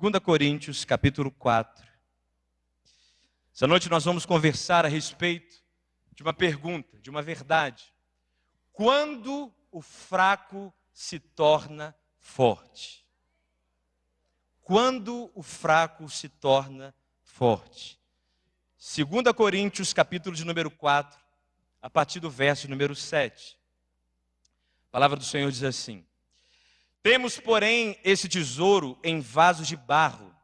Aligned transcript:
2 0.00 0.12
Coríntios, 0.22 0.84
capítulo 0.84 1.28
4. 1.28 1.84
Essa 3.52 3.66
noite 3.66 3.90
nós 3.90 4.04
vamos 4.04 4.24
conversar 4.24 4.84
a 4.84 4.88
respeito 4.88 5.60
de 6.14 6.22
uma 6.22 6.32
pergunta, 6.32 7.00
de 7.00 7.10
uma 7.10 7.20
verdade. 7.20 7.92
Quando 8.72 9.52
o 9.72 9.82
fraco 9.82 10.72
se 10.92 11.18
torna 11.18 11.96
forte? 12.20 13.04
Quando 14.62 15.32
o 15.34 15.42
fraco 15.42 16.08
se 16.08 16.28
torna 16.28 16.94
forte? 17.20 17.98
2 18.78 19.34
Coríntios, 19.34 19.92
capítulo 19.92 20.36
de 20.36 20.44
número 20.44 20.70
4, 20.70 21.18
a 21.82 21.90
partir 21.90 22.20
do 22.20 22.30
verso 22.30 22.68
número 22.68 22.94
7. 22.94 23.58
A 24.86 24.90
palavra 24.92 25.16
do 25.16 25.24
Senhor 25.24 25.50
diz 25.50 25.64
assim: 25.64 26.06
temos, 27.02 27.38
porém, 27.38 27.98
esse 28.04 28.28
tesouro 28.28 28.98
em 29.02 29.20
vasos 29.20 29.66
de 29.66 29.76
barro, 29.76 30.34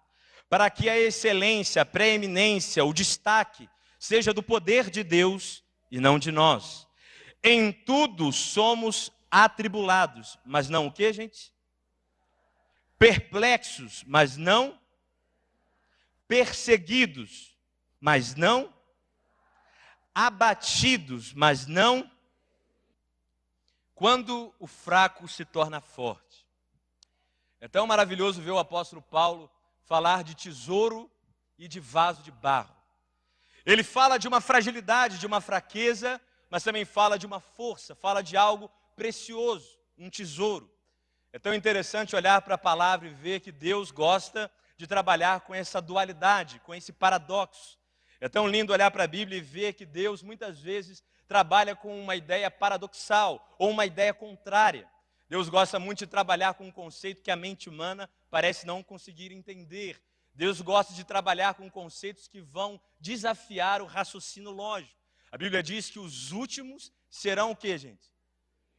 para 0.49 0.71
que 0.71 0.89
a 0.89 0.99
excelência, 0.99 1.83
a 1.83 1.87
preeminência, 1.87 2.85
o 2.85 2.93
destaque 2.93 3.69
seja 3.99 4.33
do 4.33 4.43
poder 4.43 4.91
de 4.91 5.03
Deus 5.03 5.65
e 5.91 5.99
não 5.99 6.19
de 6.19 6.31
nós. 6.31 6.87
Em 7.43 7.73
tudo 7.73 8.33
somos 8.33 9.11
atribulados, 9.31 10.39
mas 10.45 10.69
não 10.69 10.87
o 10.87 10.93
que, 10.93 11.13
gente? 11.13 11.53
Perplexos, 12.99 14.05
mas 14.07 14.37
não 14.37 14.79
perseguidos, 16.29 17.57
mas 18.01 18.35
não 18.35 18.73
abatidos, 20.15 21.33
mas 21.33 21.67
não 21.67 22.11
quando 23.95 24.55
o 24.59 24.67
fraco 24.67 25.27
se 25.27 25.45
torna 25.45 25.81
forte. 25.81 26.24
É 27.65 27.69
tão 27.69 27.87
maravilhoso 27.87 28.43
ver 28.43 28.51
o 28.51 28.59
apóstolo 28.59 29.01
Paulo 29.01 29.51
falar 29.85 30.23
de 30.23 30.35
tesouro 30.35 31.11
e 31.59 31.67
de 31.67 31.81
vaso 31.81 32.23
de 32.23 32.31
barro. 32.31 32.77
Ele 33.65 33.83
fala 33.83 34.19
de 34.19 34.29
uma 34.29 34.39
fragilidade, 34.39 35.19
de 35.19 35.25
uma 35.25 35.41
fraqueza, 35.41 36.21
mas 36.51 36.63
também 36.63 36.85
fala 36.85 37.19
de 37.19 37.25
uma 37.25 37.41
força, 37.41 37.95
fala 37.95 38.23
de 38.23 38.37
algo 38.37 38.71
precioso, 38.95 39.79
um 39.97 40.11
tesouro. 40.11 40.71
É 41.33 41.39
tão 41.39 41.55
interessante 41.55 42.15
olhar 42.15 42.43
para 42.43 42.57
a 42.57 42.59
palavra 42.59 43.09
e 43.09 43.15
ver 43.15 43.41
que 43.41 43.51
Deus 43.51 43.91
gosta 43.91 44.53
de 44.77 44.87
trabalhar 44.87 45.41
com 45.41 45.55
essa 45.55 45.81
dualidade, 45.81 46.61
com 46.67 46.75
esse 46.75 46.93
paradoxo. 46.93 47.79
É 48.21 48.29
tão 48.29 48.47
lindo 48.47 48.75
olhar 48.75 48.91
para 48.91 49.05
a 49.05 49.09
Bíblia 49.09 49.39
e 49.39 49.41
ver 49.41 49.73
que 49.73 49.87
Deus 49.87 50.23
muitas 50.23 50.61
vezes 50.61 51.03
trabalha 51.27 51.75
com 51.75 51.99
uma 51.99 52.15
ideia 52.15 52.51
paradoxal 52.51 53.57
ou 53.59 53.71
uma 53.71 53.87
ideia 53.87 54.13
contrária. 54.13 54.87
Deus 55.35 55.49
gosta 55.49 55.81
muito 55.81 55.99
de 55.99 56.07
trabalhar 56.07 56.55
com 56.55 56.69
um 56.69 56.71
conceito 56.71 57.21
que 57.21 57.29
a 57.29 57.35
mente 57.35 57.69
humana 57.69 58.09
parece 58.31 58.65
não 58.65 58.85
conseguir 58.85 59.33
entender. 59.33 60.01
Deus 60.33 60.61
gosta 60.61 60.95
de 60.95 61.03
trabalhar 61.03 61.55
com 61.55 61.69
conceitos 61.69 62.29
que 62.29 62.41
vão 62.41 62.81
desafiar 63.01 63.83
o 63.83 63.85
raciocínio 63.85 64.53
lógico. 64.53 64.95
A 65.33 65.37
Bíblia 65.37 65.61
diz 65.61 65.91
que 65.91 65.99
os 65.99 66.31
últimos 66.31 66.93
serão 67.11 67.51
o 67.51 67.57
que, 67.57 67.77
gente? 67.77 68.13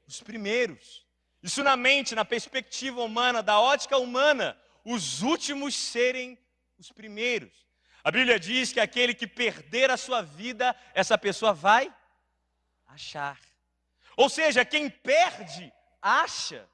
Os 0.07 0.21
primeiros. 0.21 1.05
Isso 1.43 1.61
na 1.61 1.75
mente, 1.75 2.15
na 2.15 2.23
perspectiva 2.23 3.03
humana, 3.03 3.43
da 3.43 3.59
ótica 3.59 3.97
humana, 3.97 4.57
os 4.85 5.23
últimos 5.23 5.75
serem 5.75 6.39
os 6.77 6.89
primeiros. 6.89 7.67
A 8.01 8.09
Bíblia 8.09 8.39
diz 8.39 8.71
que 8.71 8.79
aquele 8.79 9.13
que 9.13 9.27
perder 9.27 9.91
a 9.91 9.97
sua 9.97 10.21
vida, 10.21 10.73
essa 10.93 11.17
pessoa 11.17 11.51
vai 11.51 11.93
achar. 12.87 13.37
Ou 14.15 14.29
seja, 14.29 14.63
quem 14.63 14.89
perde 14.89 15.73
acha. 16.05 16.69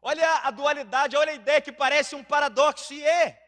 Olha 0.00 0.28
a 0.44 0.50
dualidade, 0.50 1.14
olha 1.14 1.32
a 1.32 1.34
ideia 1.34 1.60
que 1.60 1.70
parece 1.70 2.14
um 2.14 2.24
paradoxo, 2.24 2.94
e 2.94 3.04
é. 3.04 3.38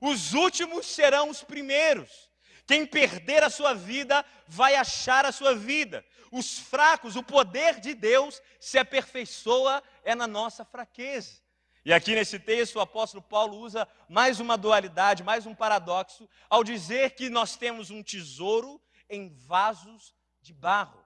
Os 0.00 0.34
últimos 0.34 0.86
serão 0.86 1.30
os 1.30 1.42
primeiros. 1.42 2.30
Quem 2.66 2.84
perder 2.84 3.42
a 3.42 3.48
sua 3.48 3.72
vida 3.72 4.24
vai 4.46 4.74
achar 4.74 5.24
a 5.24 5.32
sua 5.32 5.54
vida. 5.54 6.04
Os 6.30 6.58
fracos, 6.58 7.16
o 7.16 7.22
poder 7.22 7.80
de 7.80 7.94
Deus 7.94 8.42
se 8.60 8.78
aperfeiçoa 8.78 9.82
é 10.04 10.14
na 10.14 10.26
nossa 10.26 10.64
fraqueza. 10.64 11.40
E 11.84 11.92
aqui 11.92 12.14
nesse 12.14 12.38
texto 12.38 12.76
o 12.76 12.80
apóstolo 12.80 13.22
Paulo 13.22 13.56
usa 13.58 13.88
mais 14.08 14.40
uma 14.40 14.58
dualidade, 14.58 15.22
mais 15.22 15.46
um 15.46 15.54
paradoxo, 15.54 16.28
ao 16.50 16.62
dizer 16.62 17.12
que 17.12 17.30
nós 17.30 17.56
temos 17.56 17.90
um 17.90 18.02
tesouro 18.02 18.80
em 19.08 19.32
vasos 19.46 20.12
de 20.42 20.52
barro. 20.52 21.05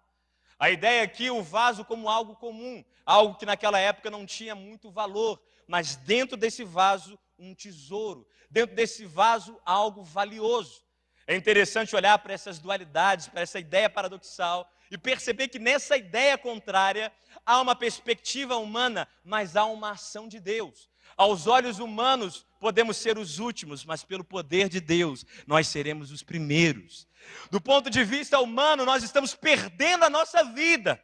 A 0.61 0.69
ideia 0.69 1.03
aqui, 1.03 1.31
o 1.31 1.43
vaso 1.43 1.87
como 1.87 2.07
algo 2.07 2.37
comum, 2.37 2.85
algo 3.07 3.35
que 3.35 3.47
naquela 3.47 3.79
época 3.79 4.11
não 4.11 4.27
tinha 4.27 4.55
muito 4.55 4.91
valor, 4.91 5.43
mas 5.67 5.97
dentro 5.97 6.37
desse 6.37 6.65
vaso, 6.65 7.19
um 7.39 7.55
tesouro, 7.55 8.29
dentro 8.51 8.77
desse 8.77 9.07
vaso, 9.07 9.59
algo 9.65 10.05
valioso. 10.05 10.85
É 11.27 11.35
interessante 11.35 11.97
olhar 11.97 12.19
para 12.19 12.35
essas 12.35 12.59
dualidades, 12.59 13.27
para 13.27 13.41
essa 13.41 13.59
ideia 13.59 13.89
paradoxal 13.89 14.71
e 14.91 14.99
perceber 14.99 15.49
que 15.49 15.59
nessa 15.59 15.97
ideia 15.97 16.37
contrária 16.37 17.11
há 17.47 17.59
uma 17.59 17.75
perspectiva 17.75 18.59
humana, 18.59 19.09
mas 19.25 19.57
há 19.57 19.65
uma 19.65 19.93
ação 19.93 20.29
de 20.29 20.39
Deus. 20.39 20.91
Aos 21.21 21.47
olhos 21.47 21.79
humanos, 21.79 22.47
podemos 22.59 22.97
ser 22.97 23.19
os 23.19 23.39
últimos, 23.39 23.85
mas 23.85 24.03
pelo 24.03 24.25
poder 24.25 24.71
de 24.71 24.81
Deus, 24.81 25.27
nós 25.47 25.69
seremos 25.69 26.11
os 26.11 26.23
primeiros. 26.23 27.07
Do 27.51 27.61
ponto 27.61 27.91
de 27.91 28.03
vista 28.03 28.41
humano, 28.41 28.87
nós 28.87 29.03
estamos 29.03 29.35
perdendo 29.35 30.07
a 30.07 30.09
nossa 30.09 30.43
vida, 30.43 30.99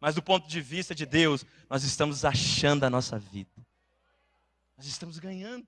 mas 0.00 0.16
do 0.16 0.20
ponto 0.20 0.48
de 0.48 0.60
vista 0.60 0.92
de 0.92 1.06
Deus, 1.06 1.46
nós 1.70 1.84
estamos 1.84 2.24
achando 2.24 2.82
a 2.82 2.90
nossa 2.90 3.16
vida. 3.16 3.64
Nós 4.76 4.86
estamos 4.86 5.20
ganhando. 5.20 5.64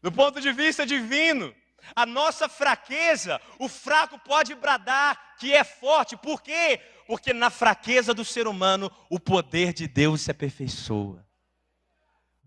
Do 0.00 0.10
ponto 0.10 0.40
de 0.40 0.50
vista 0.50 0.86
divino, 0.86 1.54
a 1.94 2.06
nossa 2.06 2.48
fraqueza, 2.48 3.38
o 3.58 3.68
fraco 3.68 4.18
pode 4.20 4.54
bradar 4.54 5.36
que 5.36 5.52
é 5.52 5.62
forte. 5.64 6.16
Por 6.16 6.40
quê? 6.40 6.80
Porque 7.06 7.34
na 7.34 7.50
fraqueza 7.50 8.14
do 8.14 8.24
ser 8.24 8.46
humano, 8.46 8.90
o 9.10 9.20
poder 9.20 9.74
de 9.74 9.86
Deus 9.86 10.22
se 10.22 10.30
aperfeiçoa. 10.30 11.27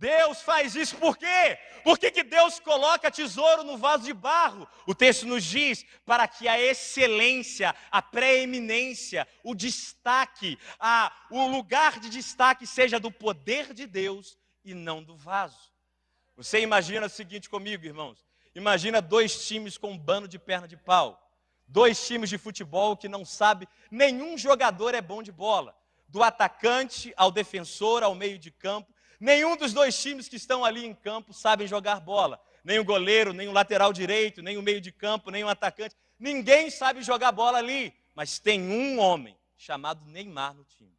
Deus 0.01 0.41
faz 0.41 0.75
isso 0.75 0.97
por 0.97 1.15
quê? 1.15 1.59
Por 1.83 1.99
que, 1.99 2.09
que 2.09 2.23
Deus 2.23 2.59
coloca 2.59 3.11
tesouro 3.11 3.63
no 3.63 3.77
vaso 3.77 4.03
de 4.03 4.13
barro? 4.13 4.67
O 4.87 4.95
texto 4.95 5.27
nos 5.27 5.43
diz 5.43 5.85
para 6.03 6.27
que 6.27 6.47
a 6.47 6.59
excelência, 6.59 7.75
a 7.91 8.01
preeminência, 8.01 9.27
o 9.43 9.53
destaque, 9.53 10.57
a, 10.79 11.15
o 11.29 11.45
lugar 11.45 11.99
de 11.99 12.09
destaque 12.09 12.65
seja 12.65 12.99
do 12.99 13.11
poder 13.11 13.75
de 13.75 13.85
Deus 13.85 14.39
e 14.65 14.73
não 14.73 15.03
do 15.03 15.15
vaso. 15.15 15.71
Você 16.35 16.59
imagina 16.61 17.05
o 17.05 17.09
seguinte 17.09 17.47
comigo, 17.47 17.85
irmãos: 17.85 18.25
imagina 18.55 19.03
dois 19.03 19.47
times 19.47 19.77
com 19.77 19.91
um 19.91 19.97
bando 19.99 20.27
de 20.27 20.39
perna 20.39 20.67
de 20.67 20.77
pau, 20.77 21.31
dois 21.67 22.07
times 22.07 22.27
de 22.27 22.39
futebol 22.39 22.97
que 22.97 23.07
não 23.07 23.23
sabe, 23.23 23.69
nenhum 23.91 24.35
jogador 24.35 24.95
é 24.95 25.01
bom 25.01 25.21
de 25.21 25.31
bola, 25.31 25.77
do 26.07 26.23
atacante 26.23 27.13
ao 27.15 27.31
defensor, 27.31 28.01
ao 28.01 28.15
meio 28.15 28.39
de 28.39 28.49
campo 28.49 28.91
Nenhum 29.21 29.55
dos 29.55 29.71
dois 29.71 30.01
times 30.01 30.27
que 30.27 30.35
estão 30.35 30.65
ali 30.65 30.83
em 30.83 30.95
campo 30.95 31.31
sabem 31.31 31.67
jogar 31.67 31.99
bola. 31.99 32.41
Nem 32.63 32.79
o 32.79 32.83
goleiro, 32.83 33.33
nem 33.33 33.47
o 33.47 33.51
lateral 33.51 33.93
direito, 33.93 34.41
nem 34.41 34.57
o 34.57 34.63
meio 34.63 34.81
de 34.81 34.91
campo, 34.91 35.29
nem 35.29 35.43
o 35.43 35.47
atacante. 35.47 35.95
Ninguém 36.17 36.71
sabe 36.71 37.03
jogar 37.03 37.31
bola 37.31 37.59
ali. 37.59 37.93
Mas 38.15 38.39
tem 38.39 38.59
um 38.59 38.97
homem 38.97 39.37
chamado 39.55 40.03
Neymar 40.07 40.55
no 40.55 40.63
time. 40.63 40.97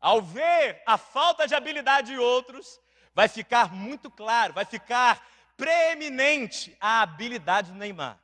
Ao 0.00 0.20
ver 0.20 0.82
a 0.84 0.98
falta 0.98 1.46
de 1.46 1.54
habilidade 1.54 2.10
de 2.10 2.18
outros, 2.18 2.80
vai 3.14 3.28
ficar 3.28 3.72
muito 3.72 4.10
claro, 4.10 4.52
vai 4.52 4.64
ficar 4.64 5.24
preeminente 5.56 6.76
a 6.80 7.00
habilidade 7.02 7.70
do 7.70 7.78
Neymar. 7.78 8.20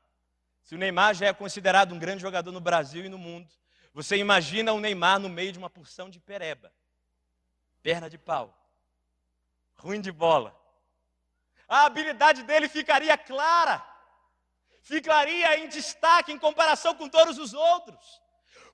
Se 0.65 0.75
o 0.75 0.79
Neymar 0.79 1.15
já 1.15 1.27
é 1.27 1.33
considerado 1.33 1.95
um 1.95 1.99
grande 1.99 2.21
jogador 2.21 2.51
no 2.51 2.61
Brasil 2.61 3.05
e 3.05 3.09
no 3.09 3.17
mundo, 3.17 3.49
você 3.93 4.17
imagina 4.17 4.73
o 4.73 4.81
Neymar 4.81 5.19
no 5.19 5.29
meio 5.29 5.53
de 5.53 5.59
uma 5.59 5.69
porção 5.69 6.09
de 6.09 6.21
pereba, 6.21 6.73
perna 7.83 8.09
de 8.09 8.17
pau, 8.17 8.57
ruim 9.77 10.01
de 10.01 10.13
bola. 10.13 10.57
A 11.69 11.85
habilidade 11.85 12.43
dele 12.43 12.69
ficaria 12.69 13.17
clara, 13.19 13.85
ficaria 14.83 15.59
em 15.59 15.69
destaque 15.69 16.33
em 16.33 16.39
comparação 16.39 16.95
com 16.95 17.09
todos 17.09 17.39
os 17.39 17.53
outros. 17.53 18.21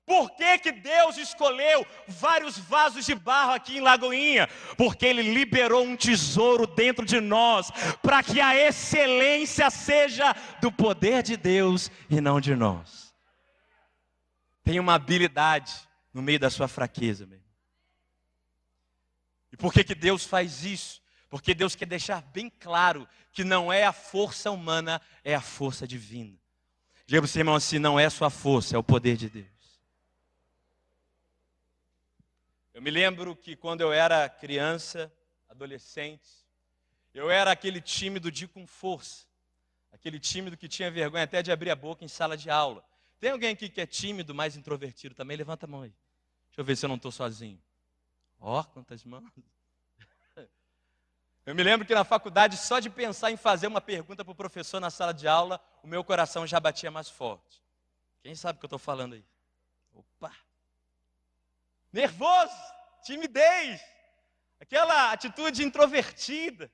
Por 0.05 0.31
que, 0.31 0.57
que 0.59 0.71
Deus 0.71 1.17
escolheu 1.17 1.85
vários 2.07 2.57
vasos 2.57 3.05
de 3.05 3.13
barro 3.13 3.51
aqui 3.51 3.77
em 3.77 3.81
Lagoinha? 3.81 4.47
Porque 4.77 5.05
Ele 5.05 5.21
liberou 5.21 5.83
um 5.83 5.97
tesouro 5.97 6.65
dentro 6.65 7.05
de 7.05 7.19
nós, 7.19 7.69
para 8.01 8.23
que 8.23 8.39
a 8.39 8.55
excelência 8.55 9.69
seja 9.69 10.33
do 10.61 10.71
poder 10.71 11.23
de 11.23 11.35
Deus 11.35 11.91
e 12.09 12.21
não 12.21 12.39
de 12.39 12.55
nós. 12.55 13.06
Tem 14.67 14.81
uma 14.81 14.95
habilidade 14.95 15.73
no 16.13 16.21
meio 16.21 16.37
da 16.37 16.49
sua 16.49 16.67
fraqueza, 16.67 17.25
meu. 17.25 17.39
E 19.49 19.55
por 19.55 19.71
que, 19.71 19.81
que 19.81 19.95
Deus 19.95 20.25
faz 20.25 20.65
isso? 20.65 21.01
Porque 21.29 21.53
Deus 21.53 21.73
quer 21.73 21.85
deixar 21.85 22.21
bem 22.21 22.49
claro 22.49 23.07
que 23.31 23.45
não 23.45 23.71
é 23.71 23.85
a 23.85 23.93
força 23.93 24.51
humana, 24.51 25.01
é 25.23 25.33
a 25.33 25.39
força 25.39 25.87
divina. 25.87 26.37
Diga 27.05 27.21
para 27.21 27.27
o 27.27 27.29
seu 27.29 27.39
irmão 27.39 27.55
assim: 27.55 27.79
não 27.79 27.97
é 27.97 28.09
sua 28.09 28.29
força, 28.29 28.75
é 28.75 28.77
o 28.77 28.83
poder 28.83 29.15
de 29.15 29.29
Deus. 29.29 29.47
Eu 32.73 32.81
me 32.81 32.91
lembro 32.91 33.37
que 33.37 33.55
quando 33.55 33.79
eu 33.79 33.93
era 33.93 34.27
criança, 34.27 35.09
adolescente, 35.47 36.27
eu 37.13 37.31
era 37.31 37.51
aquele 37.51 37.79
tímido 37.79 38.29
de 38.29 38.45
com 38.49 38.67
força. 38.67 39.25
Aquele 39.93 40.19
tímido 40.19 40.57
que 40.57 40.67
tinha 40.67 40.91
vergonha 40.91 41.23
até 41.23 41.41
de 41.41 41.53
abrir 41.53 41.71
a 41.71 41.75
boca 41.75 42.03
em 42.03 42.09
sala 42.09 42.35
de 42.35 42.49
aula. 42.49 42.83
Tem 43.19 43.31
alguém 43.31 43.51
aqui 43.51 43.69
que 43.69 43.81
é 43.81 43.85
tímido, 43.85 44.33
mais 44.33 44.55
introvertido 44.55 45.15
também? 45.15 45.35
Levanta 45.37 45.65
a 45.65 45.69
mão 45.69 45.81
aí. 45.81 45.93
Deixa 46.49 46.61
eu 46.61 46.65
ver 46.65 46.75
se 46.75 46.85
eu 46.85 46.87
não 46.87 46.97
estou 46.97 47.11
sozinho. 47.11 47.61
Ó, 48.39 48.59
oh, 48.59 48.63
quantas 48.65 49.03
mãos. 49.03 49.23
Eu 51.45 51.55
me 51.55 51.63
lembro 51.63 51.87
que 51.87 51.95
na 51.95 52.03
faculdade, 52.03 52.57
só 52.57 52.77
de 52.77 52.89
pensar 52.89 53.31
em 53.31 53.37
fazer 53.37 53.67
uma 53.67 53.79
pergunta 53.79 54.25
para 54.25 54.33
o 54.33 54.35
professor 54.35 54.81
na 54.81 54.89
sala 54.89 55.13
de 55.13 55.29
aula, 55.29 55.61
o 55.81 55.87
meu 55.87 56.03
coração 56.03 56.45
já 56.45 56.59
batia 56.59 56.91
mais 56.91 57.07
forte. 57.07 57.63
Quem 58.21 58.35
sabe 58.35 58.57
o 58.57 58.59
que 58.59 58.65
eu 58.65 58.67
estou 58.67 58.77
falando 58.77 59.13
aí? 59.13 59.23
Opa! 59.93 60.35
Nervoso, 61.93 62.53
timidez, 63.01 63.79
aquela 64.59 65.13
atitude 65.13 65.63
introvertida. 65.63 66.69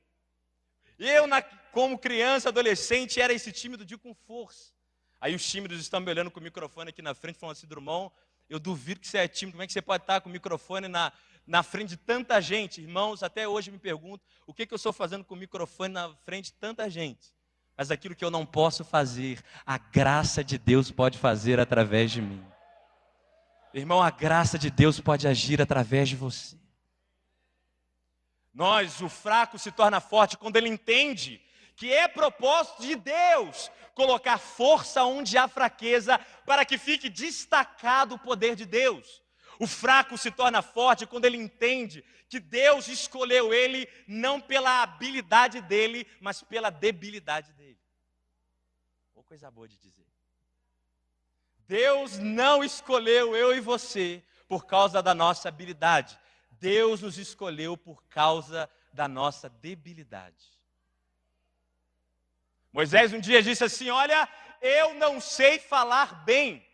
Eu, 0.98 1.26
como 1.72 2.00
criança, 2.00 2.50
adolescente, 2.50 3.22
era 3.22 3.32
esse 3.32 3.52
tímido 3.52 3.86
de 3.86 3.96
com 3.96 4.16
força. 4.16 4.73
Aí 5.24 5.34
os 5.34 5.50
tímidos 5.50 5.80
estão 5.80 6.02
me 6.02 6.12
olhando 6.12 6.30
com 6.30 6.42
o 6.42 6.44
microfone 6.44 6.90
aqui 6.90 7.02
na 7.02 7.14
frente, 7.14 7.40
falando 7.40 7.56
assim, 7.56 7.66
Drummond, 7.66 8.12
eu 8.50 8.60
duvido 8.60 9.00
que 9.00 9.08
você 9.08 9.20
é 9.20 9.26
tímido, 9.26 9.54
como 9.54 9.64
é 9.64 9.68
que 9.68 9.72
você 9.72 9.82
pode 9.82 10.04
estar 10.04 10.20
com 10.20 10.28
o 10.28 10.32
microfone 10.34 10.90
na, 10.90 11.14
na 11.48 11.64
frente 11.64 11.92
de 11.92 11.96
tanta 11.96 12.42
gente? 12.42 12.82
Irmãos, 12.82 13.24
até 13.24 13.48
hoje 13.48 13.72
me 13.72 13.80
pergunto, 13.80 14.22
o 14.46 14.54
que, 14.54 14.66
que 14.66 14.74
eu 14.74 14.76
estou 14.76 14.92
fazendo 14.92 15.24
com 15.24 15.34
o 15.34 15.38
microfone 15.38 15.94
na 15.94 16.14
frente 16.26 16.48
de 16.48 16.56
tanta 16.56 16.90
gente? 16.90 17.34
Mas 17.78 17.90
aquilo 17.90 18.18
que 18.18 18.26
eu 18.26 18.30
não 18.30 18.46
posso 18.46 18.84
fazer, 18.84 19.42
a 19.66 19.78
graça 19.78 20.44
de 20.44 20.58
Deus 20.58 20.92
pode 20.92 21.18
fazer 21.18 21.58
através 21.58 22.12
de 22.12 22.22
mim. 22.22 22.46
Irmão, 23.74 24.04
a 24.04 24.12
graça 24.12 24.60
de 24.60 24.70
Deus 24.70 25.00
pode 25.00 25.26
agir 25.26 25.62
através 25.62 26.10
de 26.10 26.18
você. 26.18 26.58
Nós, 28.54 29.00
o 29.00 29.08
fraco 29.08 29.58
se 29.58 29.72
torna 29.72 30.02
forte 30.02 30.36
quando 30.36 30.58
ele 30.58 30.68
entende 30.68 31.42
que 31.76 31.92
é 31.92 32.08
propósito 32.08 32.82
de 32.82 32.96
Deus 32.96 33.72
colocar 33.94 34.38
força 34.38 35.04
onde 35.04 35.38
há 35.38 35.48
fraqueza, 35.48 36.20
para 36.46 36.66
que 36.66 36.78
fique 36.78 37.10
destacado 37.10 38.16
o 38.16 38.20
poder 38.20 38.56
de 38.56 38.66
Deus. 38.66 39.22
O 39.60 39.68
fraco 39.68 40.18
se 40.18 40.32
torna 40.32 40.62
forte 40.62 41.06
quando 41.06 41.26
ele 41.26 41.38
entende 41.38 42.04
que 42.28 42.40
Deus 42.40 42.88
escolheu 42.88 43.54
ele 43.54 43.88
não 44.08 44.42
pela 44.42 44.82
habilidade 44.82 45.62
dele, 45.62 46.08
mas 46.20 46.42
pela 46.42 46.72
debilidade 46.72 47.54
dele. 47.54 47.80
Ou 49.14 49.24
coisa 49.24 49.52
boa 49.52 49.68
de 49.68 49.78
dizer. 49.78 50.08
Deus 51.68 52.18
não 52.18 52.64
escolheu 52.64 53.36
eu 53.36 53.56
e 53.56 53.60
você 53.60 54.24
por 54.48 54.66
causa 54.66 55.02
da 55.02 55.14
nossa 55.14 55.48
habilidade. 55.48 56.20
Deus 56.52 57.02
nos 57.02 57.18
escolheu 57.18 57.78
por 57.78 58.04
causa 58.06 58.70
da 58.92 59.08
nossa 59.08 59.48
debilidade. 59.50 60.53
Moisés 62.74 63.14
um 63.14 63.20
dia 63.20 63.44
disse 63.44 63.64
assim: 63.64 63.92
Olha, 63.92 64.28
eu 64.60 64.96
não 64.96 65.22
sei 65.22 65.60
falar 65.60 66.26
bem. 66.26 66.66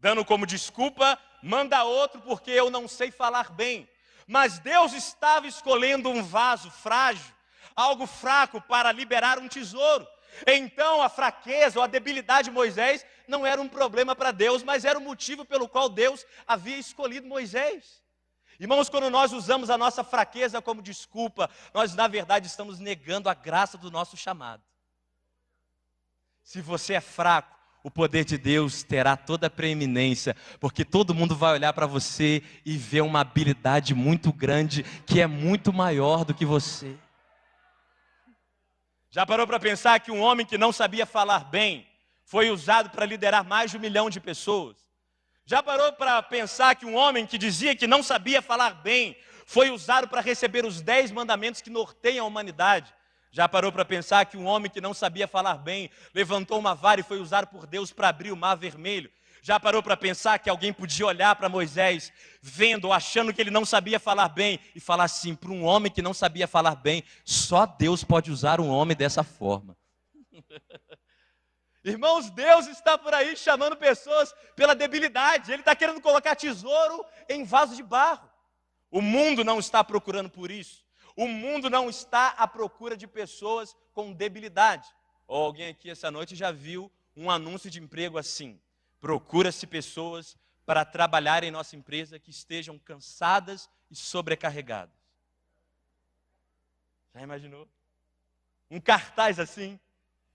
Dando 0.00 0.24
como 0.24 0.44
desculpa, 0.44 1.18
manda 1.40 1.84
outro 1.84 2.20
porque 2.20 2.50
eu 2.50 2.68
não 2.68 2.88
sei 2.88 3.12
falar 3.12 3.52
bem. 3.52 3.88
Mas 4.26 4.58
Deus 4.58 4.92
estava 4.92 5.46
escolhendo 5.46 6.10
um 6.10 6.22
vaso 6.22 6.68
frágil, 6.70 7.32
algo 7.76 8.04
fraco 8.06 8.60
para 8.60 8.90
liberar 8.90 9.38
um 9.38 9.46
tesouro. 9.46 10.06
Então 10.44 11.00
a 11.00 11.08
fraqueza 11.08 11.78
ou 11.78 11.84
a 11.84 11.86
debilidade 11.86 12.48
de 12.48 12.54
Moisés 12.54 13.06
não 13.28 13.46
era 13.46 13.62
um 13.62 13.68
problema 13.68 14.16
para 14.16 14.32
Deus, 14.32 14.64
mas 14.64 14.84
era 14.84 14.98
o 14.98 15.02
motivo 15.02 15.44
pelo 15.44 15.68
qual 15.68 15.88
Deus 15.88 16.26
havia 16.46 16.76
escolhido 16.76 17.28
Moisés. 17.28 18.02
Irmãos, 18.58 18.88
quando 18.88 19.08
nós 19.08 19.32
usamos 19.32 19.70
a 19.70 19.78
nossa 19.78 20.02
fraqueza 20.02 20.60
como 20.60 20.82
desculpa, 20.82 21.48
nós 21.72 21.94
na 21.94 22.08
verdade 22.08 22.48
estamos 22.48 22.80
negando 22.80 23.28
a 23.28 23.34
graça 23.34 23.78
do 23.78 23.90
nosso 23.90 24.16
chamado. 24.16 24.62
Se 26.46 26.60
você 26.60 26.94
é 26.94 27.00
fraco, 27.00 27.58
o 27.82 27.90
poder 27.90 28.24
de 28.24 28.38
Deus 28.38 28.84
terá 28.84 29.16
toda 29.16 29.48
a 29.48 29.50
preeminência, 29.50 30.36
porque 30.60 30.84
todo 30.84 31.12
mundo 31.12 31.34
vai 31.34 31.54
olhar 31.54 31.72
para 31.72 31.86
você 31.86 32.40
e 32.64 32.76
ver 32.76 33.00
uma 33.00 33.18
habilidade 33.18 33.96
muito 33.96 34.32
grande 34.32 34.84
que 35.04 35.20
é 35.20 35.26
muito 35.26 35.72
maior 35.72 36.24
do 36.24 36.32
que 36.32 36.44
você. 36.46 36.96
Já 39.10 39.26
parou 39.26 39.44
para 39.44 39.58
pensar 39.58 39.98
que 39.98 40.12
um 40.12 40.20
homem 40.20 40.46
que 40.46 40.56
não 40.56 40.70
sabia 40.70 41.04
falar 41.04 41.46
bem 41.46 41.84
foi 42.24 42.48
usado 42.48 42.90
para 42.90 43.04
liderar 43.04 43.44
mais 43.44 43.72
de 43.72 43.76
um 43.76 43.80
milhão 43.80 44.08
de 44.08 44.20
pessoas? 44.20 44.76
Já 45.44 45.64
parou 45.64 45.92
para 45.94 46.22
pensar 46.22 46.76
que 46.76 46.86
um 46.86 46.94
homem 46.94 47.26
que 47.26 47.36
dizia 47.36 47.74
que 47.74 47.88
não 47.88 48.04
sabia 48.04 48.40
falar 48.40 48.70
bem 48.70 49.16
foi 49.44 49.70
usado 49.70 50.06
para 50.06 50.20
receber 50.20 50.64
os 50.64 50.80
dez 50.80 51.10
mandamentos 51.10 51.60
que 51.60 51.70
norteiam 51.70 52.24
a 52.24 52.28
humanidade? 52.28 52.94
Já 53.36 53.46
parou 53.46 53.70
para 53.70 53.84
pensar 53.84 54.24
que 54.24 54.38
um 54.38 54.46
homem 54.46 54.70
que 54.70 54.80
não 54.80 54.94
sabia 54.94 55.28
falar 55.28 55.58
bem 55.58 55.90
levantou 56.14 56.58
uma 56.58 56.74
vara 56.74 57.02
e 57.02 57.04
foi 57.04 57.20
usado 57.20 57.48
por 57.48 57.66
Deus 57.66 57.92
para 57.92 58.08
abrir 58.08 58.32
o 58.32 58.36
mar 58.36 58.54
vermelho? 58.54 59.10
Já 59.42 59.60
parou 59.60 59.82
para 59.82 59.94
pensar 59.94 60.38
que 60.38 60.48
alguém 60.48 60.72
podia 60.72 61.04
olhar 61.04 61.36
para 61.36 61.46
Moisés, 61.46 62.10
vendo 62.40 62.86
ou 62.86 62.94
achando 62.94 63.34
que 63.34 63.40
ele 63.42 63.50
não 63.50 63.66
sabia 63.66 64.00
falar 64.00 64.30
bem, 64.30 64.58
e 64.74 64.80
falar 64.80 65.04
assim: 65.04 65.34
para 65.34 65.50
um 65.50 65.66
homem 65.66 65.92
que 65.92 66.00
não 66.00 66.14
sabia 66.14 66.48
falar 66.48 66.76
bem, 66.76 67.04
só 67.26 67.66
Deus 67.66 68.02
pode 68.02 68.30
usar 68.30 68.58
um 68.58 68.70
homem 68.70 68.96
dessa 68.96 69.22
forma. 69.22 69.76
Irmãos, 71.84 72.30
Deus 72.30 72.66
está 72.68 72.96
por 72.96 73.12
aí 73.12 73.36
chamando 73.36 73.76
pessoas 73.76 74.34
pela 74.56 74.74
debilidade, 74.74 75.52
Ele 75.52 75.60
está 75.60 75.76
querendo 75.76 76.00
colocar 76.00 76.34
tesouro 76.36 77.04
em 77.28 77.44
vaso 77.44 77.76
de 77.76 77.82
barro. 77.82 78.30
O 78.90 79.02
mundo 79.02 79.44
não 79.44 79.58
está 79.58 79.84
procurando 79.84 80.30
por 80.30 80.50
isso. 80.50 80.85
O 81.16 81.26
mundo 81.26 81.70
não 81.70 81.88
está 81.88 82.28
à 82.28 82.46
procura 82.46 82.94
de 82.96 83.06
pessoas 83.06 83.74
com 83.94 84.12
debilidade. 84.12 84.86
Ou 85.26 85.44
alguém 85.44 85.68
aqui 85.68 85.90
essa 85.90 86.10
noite 86.10 86.36
já 86.36 86.52
viu 86.52 86.92
um 87.16 87.30
anúncio 87.30 87.70
de 87.70 87.80
emprego 87.80 88.18
assim: 88.18 88.60
procura-se 89.00 89.66
pessoas 89.66 90.36
para 90.66 90.84
trabalhar 90.84 91.42
em 91.42 91.50
nossa 91.50 91.74
empresa 91.74 92.18
que 92.18 92.30
estejam 92.30 92.78
cansadas 92.78 93.70
e 93.90 93.96
sobrecarregadas. 93.96 94.94
Já 97.14 97.22
imaginou? 97.22 97.66
Um 98.70 98.78
cartaz 98.78 99.40
assim. 99.40 99.80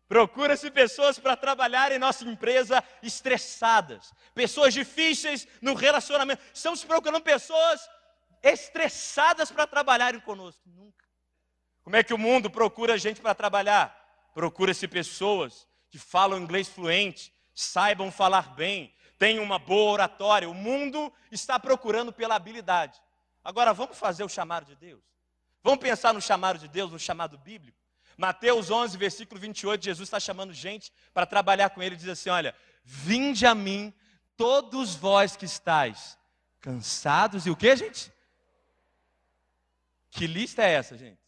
Procura-se 0.08 0.70
pessoas 0.72 1.20
para 1.20 1.38
trabalhar 1.38 1.92
em 1.92 2.00
nossa 2.00 2.26
empresa 2.26 2.84
estressadas, 3.02 4.14
pessoas 4.34 4.74
difíceis 4.74 5.48
no 5.62 5.74
relacionamento. 5.74 6.42
Estamos 6.54 6.84
procurando 6.84 7.22
pessoas 7.24 7.90
estressadas 8.42 9.52
para 9.52 9.68
trabalharem 9.68 10.20
conosco. 10.20 10.62
Nunca. 10.66 11.06
Como 11.84 11.96
é 11.96 12.04
que 12.04 12.14
o 12.14 12.18
mundo 12.18 12.50
procura 12.50 12.98
gente 12.98 13.22
para 13.22 13.36
trabalhar? 13.36 13.98
Procura-se 14.34 14.88
pessoas 14.88 15.68
que 15.90 16.00
falam 16.00 16.40
inglês 16.40 16.70
fluente, 16.70 17.34
saibam 17.54 18.12
falar 18.12 18.54
bem, 18.56 18.94
tenham 19.18 19.44
uma 19.44 19.60
boa 19.60 19.92
oratória. 19.92 20.50
O 20.50 20.54
mundo 20.54 21.12
está 21.32 21.60
procurando 21.60 22.14
pela 22.14 22.36
habilidade. 22.36 23.02
Agora 23.44 23.74
vamos 23.74 23.98
fazer 23.98 24.24
o 24.24 24.30
chamado 24.30 24.66
de 24.66 24.76
Deus. 24.76 25.02
Vamos 25.64 25.80
pensar 25.80 26.14
no 26.14 26.22
chamado 26.22 26.58
de 26.60 26.68
Deus, 26.68 26.92
no 26.92 27.00
chamado 27.00 27.38
bíblico. 27.38 27.78
Mateus 28.18 28.70
11, 28.70 28.98
versículo 28.98 29.40
28, 29.40 29.84
Jesus 29.84 30.08
está 30.08 30.20
chamando 30.20 30.54
gente 30.54 30.92
para 31.14 31.26
trabalhar 31.26 31.70
com 31.72 31.82
ele. 31.82 31.96
Diz 31.96 32.08
assim: 32.08 32.30
Olha, 32.30 32.56
vinde 32.84 33.46
a 33.46 33.56
mim, 33.56 33.94
todos 34.38 34.96
vós 34.96 35.36
que 35.36 35.46
estáis 35.46 36.18
cansados 36.60 37.46
e 37.46 37.50
o 37.50 37.56
que, 37.56 37.76
gente? 37.76 38.12
Que 40.12 40.28
lista 40.28 40.62
é 40.62 40.74
essa, 40.74 40.98
gente? 40.98 41.20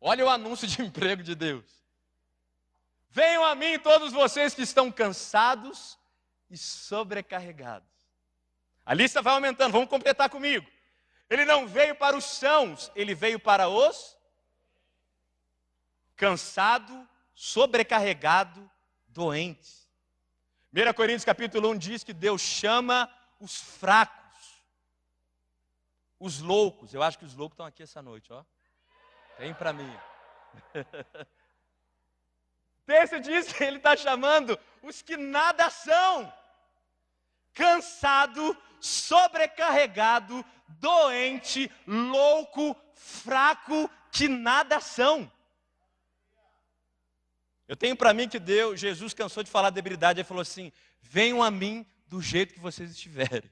Olha 0.00 0.24
o 0.24 0.28
anúncio 0.28 0.66
de 0.66 0.80
emprego 0.82 1.22
de 1.22 1.34
Deus. 1.34 1.64
Venham 3.10 3.44
a 3.44 3.54
mim 3.54 3.78
todos 3.78 4.12
vocês 4.12 4.54
que 4.54 4.62
estão 4.62 4.90
cansados 4.90 5.96
e 6.50 6.56
sobrecarregados. 6.56 7.88
A 8.84 8.92
lista 8.92 9.22
vai 9.22 9.34
aumentando, 9.34 9.72
vamos 9.72 9.88
completar 9.88 10.28
comigo. 10.28 10.66
Ele 11.30 11.44
não 11.44 11.66
veio 11.66 11.94
para 11.94 12.16
os 12.16 12.24
sãos, 12.24 12.90
ele 12.94 13.14
veio 13.14 13.38
para 13.38 13.68
os 13.68 14.16
cansado, 16.16 17.08
sobrecarregado, 17.34 18.70
doentes. 19.08 19.88
1 20.72 20.92
Coríntios 20.94 21.24
capítulo 21.24 21.70
1 21.70 21.78
diz 21.78 22.04
que 22.04 22.12
Deus 22.12 22.40
chama 22.40 23.10
os 23.38 23.56
fracos 23.56 24.23
os 26.24 26.40
loucos, 26.40 26.94
eu 26.94 27.02
acho 27.02 27.18
que 27.18 27.26
os 27.26 27.34
loucos 27.34 27.52
estão 27.52 27.66
aqui 27.66 27.82
essa 27.82 28.00
noite, 28.00 28.32
ó. 28.32 28.42
Tem 29.36 29.52
para 29.52 29.74
mim. 29.74 29.94
texto 32.86 33.20
diz 33.20 33.52
que 33.52 33.62
ele 33.62 33.76
está 33.76 33.94
chamando 33.94 34.58
os 34.82 35.02
que 35.02 35.18
nada 35.18 35.68
são, 35.68 36.32
cansado, 37.52 38.56
sobrecarregado, 38.80 40.42
doente, 40.66 41.70
louco, 41.86 42.74
fraco, 42.94 43.90
que 44.10 44.26
nada 44.26 44.80
são. 44.80 45.30
Eu 47.68 47.76
tenho 47.76 47.96
para 47.96 48.14
mim 48.14 48.30
que 48.30 48.38
Deus, 48.38 48.80
Jesus 48.80 49.12
cansou 49.12 49.42
de 49.42 49.50
falar 49.50 49.68
de 49.68 49.74
debilidade, 49.74 50.20
ele 50.20 50.28
falou 50.28 50.40
assim: 50.40 50.72
venham 51.02 51.42
a 51.42 51.50
mim 51.50 51.86
do 52.06 52.22
jeito 52.22 52.54
que 52.54 52.60
vocês 52.60 52.90
estiverem. 52.90 53.50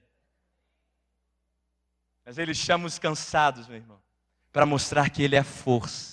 Mas 2.25 2.39
ele 2.39 2.55
chama 2.55 2.87
os 2.87 2.99
cansados, 2.99 3.67
meu 3.67 3.77
irmão, 3.77 4.01
para 4.53 4.67
mostrar 4.67 5.11
que 5.11 5.23
ele 5.23 5.37
é 5.37 5.43
força. 5.43 6.12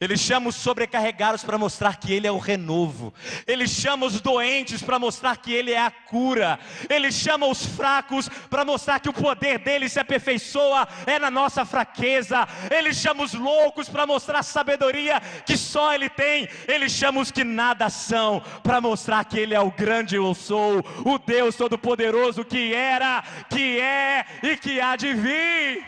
Ele 0.00 0.16
chama 0.16 0.48
os 0.48 0.56
sobrecarregados 0.56 1.44
para 1.44 1.56
mostrar 1.56 1.96
que 1.96 2.12
Ele 2.12 2.26
é 2.26 2.32
o 2.32 2.38
renovo. 2.38 3.14
Ele 3.46 3.68
chama 3.68 4.06
os 4.06 4.20
doentes 4.20 4.82
para 4.82 4.98
mostrar 4.98 5.36
que 5.36 5.52
Ele 5.52 5.72
é 5.72 5.80
a 5.80 5.90
cura. 5.90 6.58
Ele 6.90 7.12
chama 7.12 7.46
os 7.46 7.64
fracos 7.64 8.28
para 8.50 8.64
mostrar 8.64 8.98
que 8.98 9.08
o 9.08 9.12
poder 9.12 9.60
dele 9.60 9.88
se 9.88 10.00
aperfeiçoa 10.00 10.88
é 11.06 11.20
na 11.20 11.30
nossa 11.30 11.64
fraqueza. 11.64 12.48
Ele 12.68 12.92
chama 12.92 13.22
os 13.22 13.32
loucos 13.32 13.88
para 13.88 14.04
mostrar 14.04 14.40
a 14.40 14.42
sabedoria 14.42 15.20
que 15.46 15.56
só 15.56 15.94
Ele 15.94 16.08
tem. 16.08 16.48
Ele 16.66 16.88
chama 16.88 17.20
os 17.20 17.30
que 17.30 17.44
nada 17.44 17.88
são 17.88 18.42
para 18.62 18.80
mostrar 18.80 19.24
que 19.24 19.38
Ele 19.38 19.54
é 19.54 19.60
o 19.60 19.70
grande 19.70 20.16
eu 20.16 20.34
sou, 20.34 20.84
o 21.04 21.18
Deus 21.18 21.54
Todo-Poderoso 21.54 22.44
que 22.44 22.74
era, 22.74 23.22
que 23.48 23.78
é 23.78 24.26
e 24.42 24.56
que 24.56 24.80
há 24.80 24.96
de 24.96 25.14
vir. 25.14 25.86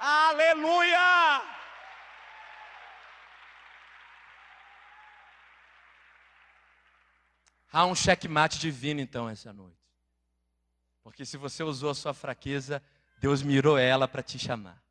Aleluia! 0.00 1.52
Há 7.72 7.86
um 7.86 7.94
checkmate 7.94 8.58
divino 8.58 9.00
então 9.00 9.28
essa 9.28 9.52
noite. 9.52 9.80
Porque 11.02 11.24
se 11.24 11.38
você 11.38 11.62
usou 11.62 11.90
a 11.90 11.94
sua 11.94 12.12
fraqueza, 12.12 12.82
Deus 13.18 13.42
mirou 13.42 13.78
ela 13.78 14.06
para 14.06 14.22
te 14.22 14.38
chamar. 14.38 14.80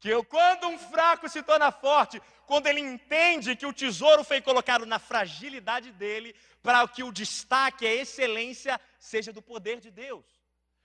Que 0.00 0.10
eu, 0.10 0.22
quando 0.22 0.68
um 0.68 0.78
fraco 0.78 1.28
se 1.28 1.42
torna 1.42 1.72
forte, 1.72 2.22
quando 2.46 2.68
ele 2.68 2.78
entende 2.78 3.56
que 3.56 3.66
o 3.66 3.72
tesouro 3.72 4.22
foi 4.22 4.40
colocado 4.40 4.86
na 4.86 5.00
fragilidade 5.00 5.90
dele, 5.90 6.36
para 6.62 6.86
que 6.86 7.02
o 7.02 7.10
destaque, 7.10 7.84
a 7.84 7.94
excelência, 7.94 8.80
seja 8.98 9.32
do 9.32 9.42
poder 9.42 9.80
de 9.80 9.90
Deus. 9.90 10.24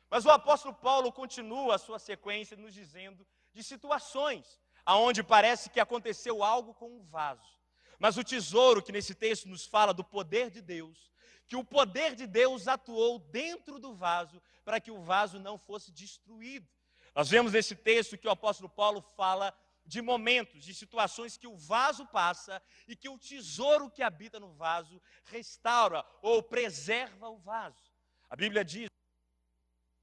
Mas 0.09 0.25
o 0.25 0.31
apóstolo 0.31 0.73
Paulo 0.73 1.11
continua 1.11 1.75
a 1.75 1.77
sua 1.77 1.99
sequência 1.99 2.57
nos 2.57 2.73
dizendo 2.73 3.23
de 3.53 3.63
situações 3.63 4.59
aonde 4.85 5.21
parece 5.21 5.69
que 5.69 5.79
aconteceu 5.79 6.43
algo 6.43 6.73
com 6.73 6.87
um 6.87 7.03
vaso. 7.03 7.62
Mas 7.99 8.17
o 8.17 8.23
tesouro 8.23 8.81
que 8.81 8.91
nesse 8.91 9.15
texto 9.15 9.47
nos 9.47 9.65
fala 9.65 9.93
do 9.93 10.03
poder 10.03 10.49
de 10.49 10.61
Deus, 10.61 11.11
que 11.47 11.55
o 11.55 11.63
poder 11.63 12.15
de 12.15 12.25
Deus 12.25 12.67
atuou 12.67 13.19
dentro 13.19 13.79
do 13.79 13.93
vaso 13.93 14.41
para 14.63 14.79
que 14.79 14.91
o 14.91 15.01
vaso 15.01 15.39
não 15.39 15.57
fosse 15.57 15.91
destruído. 15.91 16.67
Nós 17.15 17.29
vemos 17.29 17.53
nesse 17.53 17.75
texto 17.75 18.17
que 18.17 18.27
o 18.27 18.31
apóstolo 18.31 18.69
Paulo 18.69 19.01
fala 19.01 19.55
de 19.85 20.01
momentos, 20.01 20.63
de 20.63 20.73
situações 20.73 21.37
que 21.37 21.47
o 21.47 21.55
vaso 21.55 22.05
passa 22.07 22.61
e 22.87 22.95
que 22.95 23.09
o 23.09 23.19
tesouro 23.19 23.89
que 23.89 24.01
habita 24.01 24.39
no 24.39 24.53
vaso 24.53 25.01
restaura 25.25 26.05
ou 26.21 26.41
preserva 26.41 27.29
o 27.29 27.37
vaso. 27.37 27.91
A 28.29 28.35
Bíblia 28.35 28.63
diz, 28.63 28.87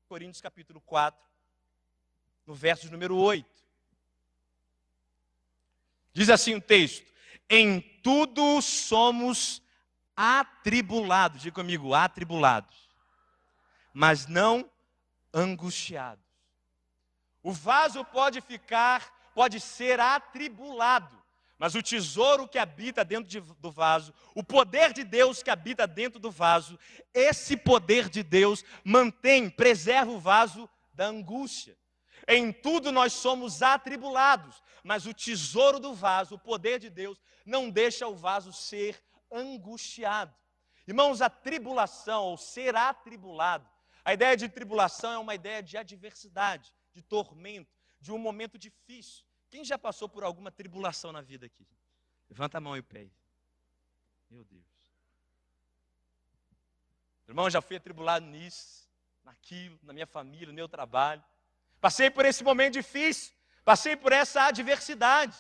Coríntios 0.07 0.41
capítulo 0.41 0.81
4, 0.83 1.21
no 2.47 2.55
verso 2.55 2.91
número 2.91 3.17
8. 3.17 3.49
Diz 6.13 6.29
assim 6.29 6.55
o 6.55 6.61
texto: 6.61 7.07
em 7.51 7.81
tudo 8.03 8.63
somos 8.63 9.61
atribulados. 10.17 11.43
Diga 11.43 11.55
comigo, 11.57 11.93
atribulados. 11.93 12.89
Mas 13.93 14.27
não 14.27 14.71
angustiados. 15.35 16.25
O 17.43 17.53
vaso 17.53 18.05
pode 18.05 18.41
ficar, 18.41 19.33
pode 19.35 19.59
ser 19.59 19.99
atribulado, 19.99 21.21
mas 21.59 21.75
o 21.75 21.83
tesouro 21.83 22.47
que 22.47 22.59
habita 22.59 23.05
dentro 23.05 23.29
de, 23.29 23.41
do 23.41 23.71
vaso, 23.71 24.15
o 24.35 24.43
poder 24.43 24.93
de 24.93 25.05
Deus 25.05 25.43
que 25.43 25.51
habita 25.51 25.87
dentro 25.87 26.19
do 26.19 26.31
vaso, 26.31 26.79
esse 27.13 27.57
poder 27.57 28.09
de 28.09 28.23
Deus 28.23 28.65
mantém, 28.85 29.49
preserva 29.49 30.11
o 30.11 30.21
vaso 30.21 30.69
da 30.93 31.07
angústia. 31.07 31.77
Em 32.33 32.53
tudo 32.53 32.93
nós 32.93 33.13
somos 33.13 33.61
atribulados, 33.61 34.63
mas 34.85 35.05
o 35.05 35.13
tesouro 35.13 35.81
do 35.81 35.93
vaso, 35.93 36.37
o 36.37 36.39
poder 36.39 36.79
de 36.79 36.89
Deus, 36.89 37.21
não 37.45 37.69
deixa 37.69 38.07
o 38.07 38.15
vaso 38.15 38.53
ser 38.53 39.03
angustiado. 39.33 40.33
Irmãos, 40.87 41.21
a 41.21 41.29
tribulação, 41.29 42.23
ou 42.27 42.37
ser 42.37 42.77
atribulado, 42.77 43.69
a 44.05 44.15
ideia 44.15 44.37
de 44.37 44.49
tribulação 44.49 45.13
é 45.13 45.19
uma 45.19 45.35
ideia 45.35 45.61
de 45.61 45.77
adversidade, 45.77 46.73
de 46.95 47.03
tormento, 47.03 47.77
de 48.01 48.13
um 48.13 48.19
momento 48.19 48.57
difícil. 48.57 49.25
Quem 49.51 49.65
já 49.65 49.77
passou 49.77 50.09
por 50.09 50.23
alguma 50.23 50.53
tribulação 50.53 51.11
na 51.11 51.21
vida 51.21 51.47
aqui? 51.47 51.67
Levanta 52.29 52.59
a 52.59 52.61
mão 52.61 52.77
e 52.77 52.81
o 52.81 52.85
pé. 52.85 53.11
Meu 54.31 54.45
Deus. 54.45 54.65
Irmão, 57.27 57.51
já 57.51 57.61
fui 57.61 57.77
atribulado 57.77 58.25
nisso, 58.25 58.89
naquilo, 59.25 59.79
na 59.83 59.93
minha 59.93 60.07
família, 60.07 60.47
no 60.47 60.55
meu 60.55 60.69
trabalho. 60.69 61.23
Passei 61.81 62.11
por 62.11 62.25
esse 62.25 62.45
momento 62.45 62.75
difícil, 62.75 63.33
passei 63.65 63.97
por 63.97 64.13
essa 64.13 64.43
adversidade. 64.43 65.37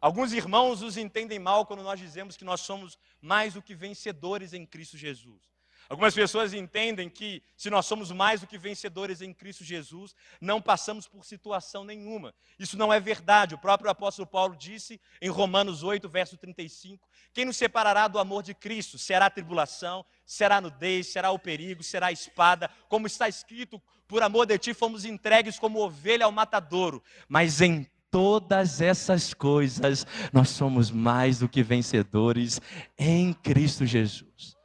Alguns 0.00 0.32
irmãos 0.32 0.82
os 0.82 0.96
entendem 0.96 1.38
mal 1.38 1.66
quando 1.66 1.82
nós 1.82 2.00
dizemos 2.00 2.36
que 2.36 2.44
nós 2.44 2.62
somos 2.62 2.98
mais 3.20 3.54
do 3.54 3.62
que 3.62 3.74
vencedores 3.74 4.52
em 4.52 4.64
Cristo 4.64 4.96
Jesus. 4.96 5.49
Algumas 5.90 6.14
pessoas 6.14 6.54
entendem 6.54 7.10
que 7.10 7.42
se 7.56 7.68
nós 7.68 7.84
somos 7.84 8.12
mais 8.12 8.40
do 8.40 8.46
que 8.46 8.56
vencedores 8.56 9.20
em 9.20 9.34
Cristo 9.34 9.64
Jesus, 9.64 10.14
não 10.40 10.62
passamos 10.62 11.08
por 11.08 11.24
situação 11.24 11.82
nenhuma. 11.82 12.32
Isso 12.56 12.78
não 12.78 12.92
é 12.92 13.00
verdade. 13.00 13.56
O 13.56 13.58
próprio 13.58 13.90
apóstolo 13.90 14.24
Paulo 14.24 14.54
disse 14.54 15.00
em 15.20 15.28
Romanos 15.28 15.82
8, 15.82 16.08
verso 16.08 16.36
35: 16.36 17.04
Quem 17.34 17.44
nos 17.44 17.56
separará 17.56 18.06
do 18.06 18.20
amor 18.20 18.44
de 18.44 18.54
Cristo? 18.54 18.98
Será 18.98 19.26
a 19.26 19.30
tribulação, 19.30 20.06
será 20.24 20.60
nudez, 20.60 21.08
será 21.08 21.32
o 21.32 21.40
perigo, 21.40 21.82
será 21.82 22.06
a 22.06 22.12
espada. 22.12 22.70
Como 22.88 23.08
está 23.08 23.28
escrito, 23.28 23.82
por 24.06 24.22
amor 24.22 24.46
de 24.46 24.56
ti 24.58 24.72
fomos 24.72 25.04
entregues 25.04 25.58
como 25.58 25.80
ovelha 25.80 26.24
ao 26.24 26.30
matadouro. 26.30 27.02
Mas 27.28 27.60
em 27.60 27.84
todas 28.12 28.80
essas 28.80 29.34
coisas, 29.34 30.06
nós 30.32 30.50
somos 30.50 30.88
mais 30.88 31.40
do 31.40 31.48
que 31.48 31.64
vencedores 31.64 32.60
em 32.96 33.32
Cristo 33.32 33.84
Jesus. 33.84 34.59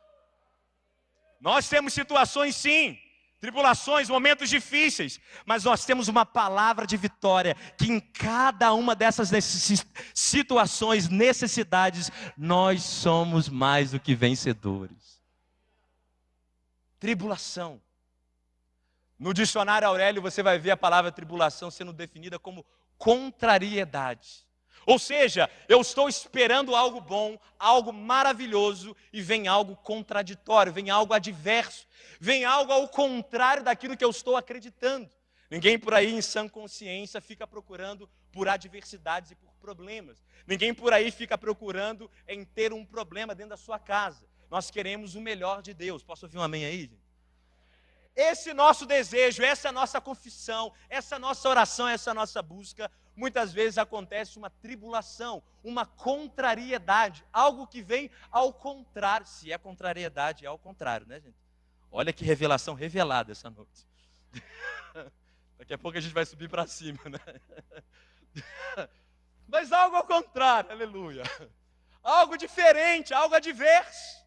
Nós 1.46 1.70
temos 1.70 1.94
situações, 1.94 2.56
sim, 2.56 2.98
tribulações, 3.40 4.10
momentos 4.10 4.50
difíceis, 4.50 5.20
mas 5.46 5.64
nós 5.64 5.86
temos 5.86 6.08
uma 6.08 6.26
palavra 6.26 6.88
de 6.88 6.98
vitória 6.98 7.56
que 7.78 7.86
em 7.86 8.00
cada 8.00 8.74
uma 8.74 8.96
dessas 8.96 9.30
situações, 10.12 11.08
necessidades, 11.08 12.12
nós 12.36 12.82
somos 12.82 13.48
mais 13.48 13.92
do 13.92 14.00
que 14.00 14.16
vencedores. 14.16 15.22
Tribulação. 17.00 17.80
No 19.20 19.32
dicionário 19.32 19.88
Aurélio 19.88 20.24
você 20.24 20.42
vai 20.42 20.58
ver 20.58 20.72
a 20.72 20.78
palavra 20.78 21.12
tribulação 21.12 21.70
sendo 21.70 21.94
definida 21.94 22.40
como 22.40 22.66
contrariedade. 22.98 24.45
Ou 24.86 25.00
seja, 25.00 25.50
eu 25.68 25.82
estou 25.82 26.08
esperando 26.08 26.76
algo 26.76 27.02
bom, 27.02 27.40
algo 27.58 27.92
maravilhoso, 27.92 28.96
e 29.12 29.22
vem 29.22 29.48
algo 29.48 29.76
contraditório, 29.76 30.72
vem 30.72 30.90
algo 30.90 31.14
adverso, 31.14 31.88
vem 32.20 32.46
algo 32.46 32.72
ao 32.72 32.88
contrário 32.88 33.64
daquilo 33.64 33.98
que 33.98 34.06
eu 34.06 34.10
estou 34.10 34.38
acreditando. 34.38 35.10
Ninguém 35.50 35.78
por 35.78 35.94
aí 35.94 36.14
em 36.14 36.22
sã 36.22 36.48
consciência 36.48 37.22
fica 37.22 37.48
procurando 37.48 38.10
por 38.32 38.48
adversidades 38.48 39.32
e 39.32 39.36
por 39.36 39.52
problemas. 39.62 40.24
Ninguém 40.46 40.74
por 40.74 40.92
aí 40.94 41.12
fica 41.12 41.38
procurando 41.38 42.10
em 42.28 42.44
ter 42.44 42.74
um 42.74 42.86
problema 42.86 43.34
dentro 43.34 43.52
da 43.52 43.58
sua 43.58 43.80
casa. 43.80 44.28
Nós 44.50 44.70
queremos 44.70 45.16
o 45.16 45.22
melhor 45.22 45.62
de 45.62 45.74
Deus. 45.74 46.04
Posso 46.04 46.26
ouvir 46.26 46.38
um 46.38 46.44
amém 46.44 46.66
aí, 46.66 46.82
gente? 46.82 47.05
Esse 48.16 48.54
nosso 48.54 48.86
desejo, 48.86 49.44
essa 49.44 49.72
nossa 49.74 50.00
confissão, 50.00 50.72
essa 50.90 51.20
nossa 51.20 51.50
oração, 51.50 51.88
essa 51.88 52.14
nossa 52.14 52.42
busca, 52.42 52.90
muitas 53.14 53.52
vezes 53.52 53.78
acontece 53.78 54.38
uma 54.38 54.50
tribulação, 54.50 55.44
uma 55.62 55.86
contrariedade, 55.86 57.26
algo 57.34 57.68
que 57.68 57.82
vem 57.82 58.10
ao 58.32 58.54
contrário. 58.54 59.28
Se 59.28 59.52
é 59.52 59.58
contrariedade, 59.58 60.46
é 60.46 60.48
ao 60.48 60.58
contrário, 60.58 61.06
né, 61.06 61.20
gente? 61.20 61.36
Olha 61.92 62.14
que 62.14 62.24
revelação 62.24 62.74
revelada 62.74 63.34
essa 63.34 63.50
noite. 63.50 63.86
Daqui 65.58 65.74
a 65.74 65.78
pouco 65.78 65.98
a 65.98 66.02
gente 66.02 66.14
vai 66.14 66.26
subir 66.26 66.50
para 66.50 66.66
cima, 66.68 67.00
né? 67.06 67.20
Mas 69.48 69.74
algo 69.74 69.98
ao 69.98 70.06
contrário, 70.06 70.72
aleluia. 70.72 71.24
Algo 72.02 72.38
diferente, 72.38 73.14
algo 73.14 73.36
adverso. 73.36 74.24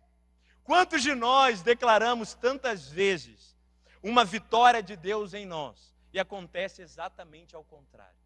Quantos 0.63 1.03
de 1.03 1.15
nós 1.15 1.63
declaramos 1.63 2.35
tantas 2.35 2.89
vezes 2.89 3.58
uma 4.03 4.25
vitória 4.25 4.83
de 4.83 4.97
Deus 4.97 5.35
em 5.35 5.47
nós. 5.47 5.95
E 6.13 6.19
acontece 6.19 6.83
exatamente 6.83 7.55
ao 7.55 7.65
contrário 7.65 8.17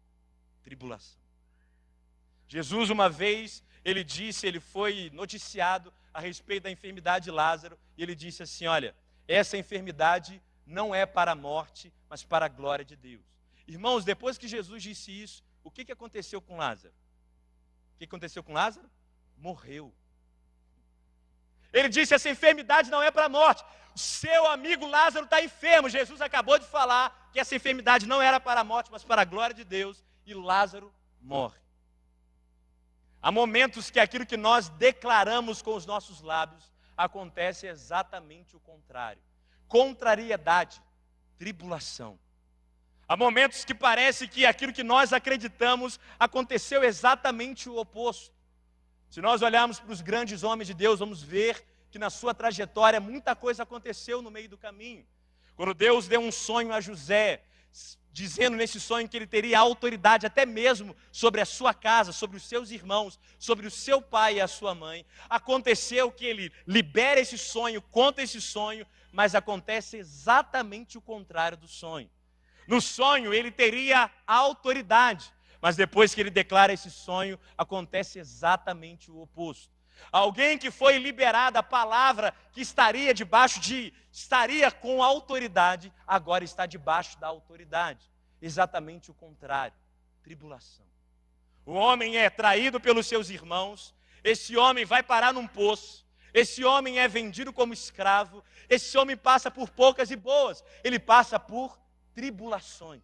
tribulação. 0.63 1.21
Jesus, 2.47 2.89
uma 2.89 3.09
vez, 3.09 3.63
ele 3.83 4.03
disse, 4.03 4.47
ele 4.47 4.59
foi 4.59 5.09
noticiado 5.13 5.93
a 6.13 6.19
respeito 6.19 6.63
da 6.63 6.71
enfermidade 6.71 7.25
de 7.25 7.31
Lázaro, 7.31 7.77
e 7.97 8.03
ele 8.03 8.15
disse 8.15 8.43
assim: 8.43 8.65
Olha, 8.65 8.95
essa 9.27 9.57
enfermidade 9.57 10.41
não 10.65 10.95
é 10.95 11.05
para 11.05 11.31
a 11.31 11.35
morte, 11.35 11.91
mas 12.09 12.23
para 12.23 12.45
a 12.45 12.49
glória 12.49 12.85
de 12.85 12.95
Deus. 12.95 13.23
Irmãos, 13.67 14.05
depois 14.05 14.37
que 14.37 14.47
Jesus 14.47 14.81
disse 14.81 15.11
isso, 15.11 15.43
o 15.63 15.71
que, 15.71 15.85
que 15.85 15.91
aconteceu 15.91 16.41
com 16.41 16.57
Lázaro? 16.57 16.93
O 17.95 17.97
que 17.97 18.05
aconteceu 18.05 18.43
com 18.43 18.53
Lázaro? 18.53 18.89
Morreu. 19.37 19.93
Ele 21.73 21.89
disse: 21.89 22.13
essa 22.13 22.29
enfermidade 22.29 22.89
não 22.91 23.01
é 23.01 23.09
para 23.09 23.25
a 23.25 23.29
morte. 23.29 23.65
Seu 23.95 24.47
amigo 24.47 24.85
Lázaro 24.85 25.25
está 25.25 25.41
enfermo. 25.41 25.89
Jesus 25.89 26.21
acabou 26.21 26.57
de 26.59 26.65
falar 26.65 27.29
que 27.33 27.39
essa 27.39 27.55
enfermidade 27.55 28.05
não 28.05 28.21
era 28.21 28.39
para 28.39 28.61
a 28.61 28.63
morte, 28.63 28.91
mas 28.91 29.03
para 29.03 29.23
a 29.23 29.25
glória 29.25 29.55
de 29.55 29.63
Deus. 29.63 30.03
E 30.25 30.33
Lázaro 30.33 30.93
morre. 31.19 31.59
Há 33.21 33.31
momentos 33.31 33.89
que 33.89 33.99
aquilo 33.99 34.25
que 34.25 34.37
nós 34.37 34.69
declaramos 34.69 35.61
com 35.61 35.75
os 35.75 35.85
nossos 35.85 36.21
lábios 36.21 36.71
acontece 36.95 37.67
exatamente 37.67 38.55
o 38.55 38.59
contrário. 38.59 39.21
Contrariedade, 39.67 40.81
tribulação. 41.37 42.19
Há 43.07 43.17
momentos 43.17 43.65
que 43.65 43.73
parece 43.73 44.27
que 44.27 44.45
aquilo 44.45 44.73
que 44.73 44.83
nós 44.83 45.13
acreditamos 45.13 45.99
aconteceu 46.19 46.83
exatamente 46.83 47.69
o 47.69 47.77
oposto. 47.77 48.33
Se 49.13 49.21
nós 49.21 49.43
olharmos 49.43 49.79
para 49.79 49.91
os 49.91 50.01
grandes 50.01 50.41
homens 50.41 50.65
de 50.65 50.73
Deus, 50.73 50.97
vamos 50.97 51.21
ver 51.21 51.63
que 51.91 51.99
na 51.99 52.09
sua 52.09 52.33
trajetória 52.33 52.99
muita 52.99 53.35
coisa 53.35 53.61
aconteceu 53.61 54.23
no 54.23 54.31
meio 54.31 54.49
do 54.49 54.57
caminho. 54.57 55.05
Quando 55.55 55.71
Deus 55.75 56.07
deu 56.07 56.19
um 56.19 56.31
sonho 56.31 56.73
a 56.73 56.81
José, 56.81 57.43
dizendo 58.11 58.57
nesse 58.57 58.79
sonho 58.79 59.07
que 59.07 59.15
ele 59.15 59.27
teria 59.27 59.59
autoridade 59.59 60.25
até 60.25 60.47
mesmo 60.47 60.95
sobre 61.11 61.41
a 61.41 61.45
sua 61.45 61.75
casa, 61.75 62.11
sobre 62.11 62.37
os 62.37 62.43
seus 62.43 62.71
irmãos, 62.71 63.19
sobre 63.37 63.67
o 63.67 63.69
seu 63.69 64.01
pai 64.01 64.37
e 64.37 64.41
a 64.41 64.47
sua 64.47 64.73
mãe. 64.73 65.05
Aconteceu 65.29 66.11
que 66.11 66.25
ele 66.25 66.51
libera 66.65 67.19
esse 67.19 67.37
sonho, 67.37 67.83
conta 67.83 68.23
esse 68.23 68.41
sonho, 68.41 68.83
mas 69.11 69.35
acontece 69.35 69.95
exatamente 69.95 70.97
o 70.97 71.01
contrário 71.01 71.55
do 71.55 71.67
sonho. 71.67 72.09
No 72.67 72.81
sonho 72.81 73.33
ele 73.33 73.51
teria 73.51 74.09
autoridade, 74.25 75.32
mas 75.63 75.77
depois 75.77 76.13
que 76.13 76.19
ele 76.19 76.29
declara 76.29 76.73
esse 76.73 76.91
sonho, 76.91 77.39
acontece 77.57 78.19
exatamente 78.19 79.09
o 79.09 79.21
oposto. 79.21 79.71
Alguém 80.11 80.57
que 80.57 80.69
foi 80.69 80.97
liberada 80.97 81.59
a 81.59 81.63
palavra 81.63 82.35
que 82.51 82.59
estaria 82.59 83.13
debaixo 83.13 83.61
de, 83.61 83.93
estaria 84.11 84.69
com 84.69 85.01
autoridade, 85.01 85.93
agora 86.05 86.43
está 86.43 86.65
debaixo 86.65 87.17
da 87.17 87.27
autoridade. 87.27 88.11
Exatamente 88.41 89.09
o 89.09 89.13
contrário, 89.13 89.73
tribulação. 90.21 90.85
O 91.65 91.71
homem 91.71 92.17
é 92.17 92.29
traído 92.29 92.77
pelos 92.77 93.07
seus 93.07 93.29
irmãos, 93.29 93.95
esse 94.21 94.57
homem 94.57 94.83
vai 94.83 95.01
parar 95.01 95.31
num 95.31 95.47
poço, 95.47 96.05
esse 96.33 96.65
homem 96.65 96.99
é 96.99 97.07
vendido 97.07 97.53
como 97.53 97.71
escravo, 97.71 98.43
esse 98.69 98.97
homem 98.97 99.15
passa 99.15 99.49
por 99.49 99.69
poucas 99.69 100.11
e 100.11 100.17
boas, 100.17 100.61
ele 100.83 100.99
passa 100.99 101.39
por 101.39 101.79
tribulações. 102.13 103.01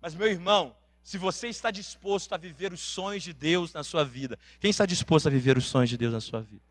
Mas, 0.00 0.14
meu 0.14 0.28
irmão, 0.28 0.74
se 1.06 1.18
você 1.18 1.46
está 1.46 1.70
disposto 1.70 2.32
a 2.32 2.36
viver 2.36 2.72
os 2.72 2.80
sonhos 2.80 3.22
de 3.22 3.32
Deus 3.32 3.72
na 3.72 3.84
sua 3.84 4.04
vida, 4.04 4.36
quem 4.58 4.70
está 4.70 4.84
disposto 4.84 5.28
a 5.28 5.30
viver 5.30 5.56
os 5.56 5.66
sonhos 5.66 5.88
de 5.88 5.96
Deus 5.96 6.12
na 6.12 6.20
sua 6.20 6.42
vida? 6.42 6.64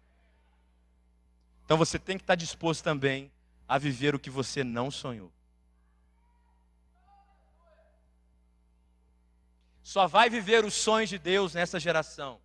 Então 1.63 1.77
você 1.77 1.97
tem 1.97 2.17
que 2.17 2.23
estar 2.23 2.35
disposto 2.35 2.83
também 2.83 3.31
a 3.65 3.77
viver 3.77 4.13
o 4.13 4.19
que 4.19 4.29
você 4.29 4.61
não 4.61 4.91
sonhou. 4.91 5.31
Só 9.81 10.05
vai 10.05 10.29
viver 10.29 10.65
os 10.65 10.73
sonhos 10.73 11.09
de 11.09 11.17
Deus 11.17 11.53
nessa 11.53 11.79
geração 11.79 12.37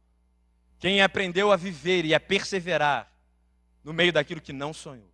quem 0.79 1.03
aprendeu 1.03 1.51
a 1.51 1.57
viver 1.57 2.05
e 2.05 2.15
a 2.15 2.21
perseverar 2.21 3.13
no 3.83 3.93
meio 3.93 4.13
daquilo 4.13 4.41
que 4.41 4.53
não 4.53 4.73
sonhou. 4.73 5.11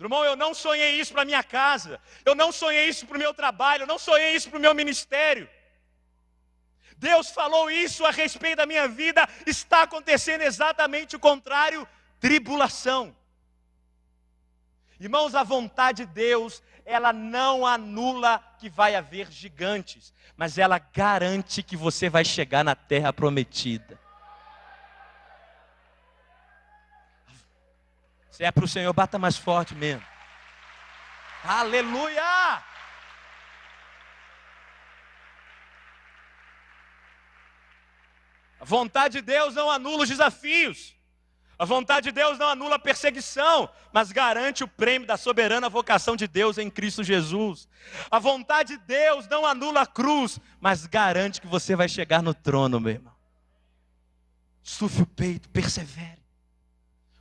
Irmão, 0.00 0.24
eu 0.24 0.34
não 0.34 0.54
sonhei 0.54 0.98
isso 0.98 1.12
para 1.12 1.26
minha 1.26 1.42
casa, 1.42 2.00
eu 2.24 2.34
não 2.34 2.50
sonhei 2.50 2.88
isso 2.88 3.06
para 3.06 3.16
o 3.16 3.18
meu 3.18 3.34
trabalho, 3.34 3.82
eu 3.82 3.86
não 3.86 3.98
sonhei 3.98 4.34
isso 4.34 4.48
para 4.48 4.58
o 4.58 4.62
meu 4.62 4.74
ministério. 4.74 5.48
Deus 6.96 7.30
falou 7.30 7.70
isso 7.70 8.04
a 8.06 8.10
respeito 8.10 8.56
da 8.56 8.66
minha 8.66 8.88
vida, 8.88 9.28
está 9.46 9.82
acontecendo 9.82 10.40
exatamente 10.42 11.16
o 11.16 11.20
contrário 11.20 11.86
tribulação. 12.18 13.14
Irmãos, 14.98 15.34
a 15.34 15.42
vontade 15.42 16.04
de 16.04 16.12
Deus, 16.12 16.62
ela 16.84 17.12
não 17.12 17.66
anula 17.66 18.42
que 18.58 18.68
vai 18.68 18.94
haver 18.94 19.30
gigantes, 19.30 20.14
mas 20.36 20.56
ela 20.56 20.78
garante 20.78 21.62
que 21.62 21.76
você 21.76 22.08
vai 22.08 22.24
chegar 22.24 22.64
na 22.64 22.74
terra 22.74 23.12
prometida. 23.12 23.98
Se 28.40 28.44
é 28.44 28.50
para 28.50 28.64
o 28.64 28.68
Senhor, 28.68 28.90
bata 28.94 29.18
mais 29.18 29.36
forte 29.36 29.74
mesmo. 29.74 30.02
Aleluia! 31.44 32.22
A 38.58 38.64
vontade 38.64 39.18
de 39.18 39.20
Deus 39.20 39.54
não 39.54 39.70
anula 39.70 40.04
os 40.04 40.08
desafios. 40.08 40.96
A 41.58 41.66
vontade 41.66 42.04
de 42.04 42.12
Deus 42.12 42.38
não 42.38 42.48
anula 42.48 42.76
a 42.76 42.78
perseguição, 42.78 43.68
mas 43.92 44.10
garante 44.10 44.64
o 44.64 44.68
prêmio 44.68 45.06
da 45.06 45.18
soberana 45.18 45.68
vocação 45.68 46.16
de 46.16 46.26
Deus 46.26 46.56
em 46.56 46.70
Cristo 46.70 47.04
Jesus. 47.04 47.68
A 48.10 48.18
vontade 48.18 48.78
de 48.78 48.84
Deus 48.86 49.28
não 49.28 49.44
anula 49.44 49.82
a 49.82 49.86
cruz, 49.86 50.40
mas 50.58 50.86
garante 50.86 51.42
que 51.42 51.46
você 51.46 51.76
vai 51.76 51.90
chegar 51.90 52.22
no 52.22 52.32
trono, 52.32 52.80
meu 52.80 52.94
irmão. 52.94 53.14
Sufe 54.62 55.02
o 55.02 55.06
peito, 55.06 55.46
persevere. 55.50 56.19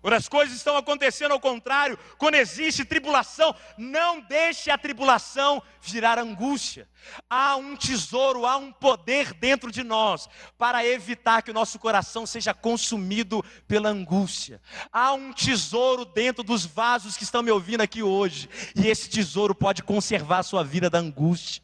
Quando 0.01 0.13
as 0.13 0.29
coisas 0.29 0.55
estão 0.55 0.77
acontecendo 0.77 1.33
ao 1.33 1.41
contrário, 1.41 1.99
quando 2.17 2.35
existe 2.35 2.85
tribulação, 2.85 3.53
não 3.77 4.21
deixe 4.21 4.71
a 4.71 4.77
tribulação 4.77 5.61
virar 5.81 6.17
angústia. 6.17 6.87
Há 7.29 7.57
um 7.57 7.75
tesouro, 7.75 8.45
há 8.45 8.55
um 8.55 8.71
poder 8.71 9.33
dentro 9.33 9.69
de 9.69 9.83
nós 9.83 10.29
para 10.57 10.85
evitar 10.85 11.41
que 11.41 11.51
o 11.51 11.53
nosso 11.53 11.77
coração 11.77 12.25
seja 12.25 12.53
consumido 12.53 13.43
pela 13.67 13.89
angústia. 13.89 14.61
Há 14.91 15.11
um 15.11 15.33
tesouro 15.33 16.05
dentro 16.05 16.43
dos 16.43 16.65
vasos 16.65 17.17
que 17.17 17.23
estão 17.25 17.43
me 17.43 17.51
ouvindo 17.51 17.81
aqui 17.81 18.01
hoje, 18.01 18.49
e 18.75 18.87
esse 18.87 19.09
tesouro 19.09 19.53
pode 19.53 19.83
conservar 19.83 20.39
a 20.39 20.43
sua 20.43 20.63
vida 20.63 20.89
da 20.89 20.99
angústia. 20.99 21.61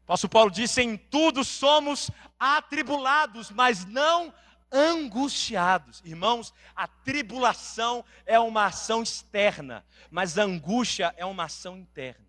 O 0.00 0.12
apóstolo 0.12 0.30
Paulo 0.32 0.50
disse: 0.50 0.82
em 0.82 0.96
tudo 0.96 1.44
somos 1.44 2.10
atribulados, 2.36 3.52
mas 3.52 3.84
não 3.84 4.34
angustiados. 4.70 6.02
Irmãos, 6.04 6.52
a 6.74 6.86
tribulação 6.86 8.04
é 8.24 8.38
uma 8.38 8.66
ação 8.66 9.02
externa, 9.02 9.84
mas 10.10 10.38
a 10.38 10.42
angústia 10.42 11.14
é 11.16 11.24
uma 11.24 11.44
ação 11.44 11.76
interna. 11.76 12.26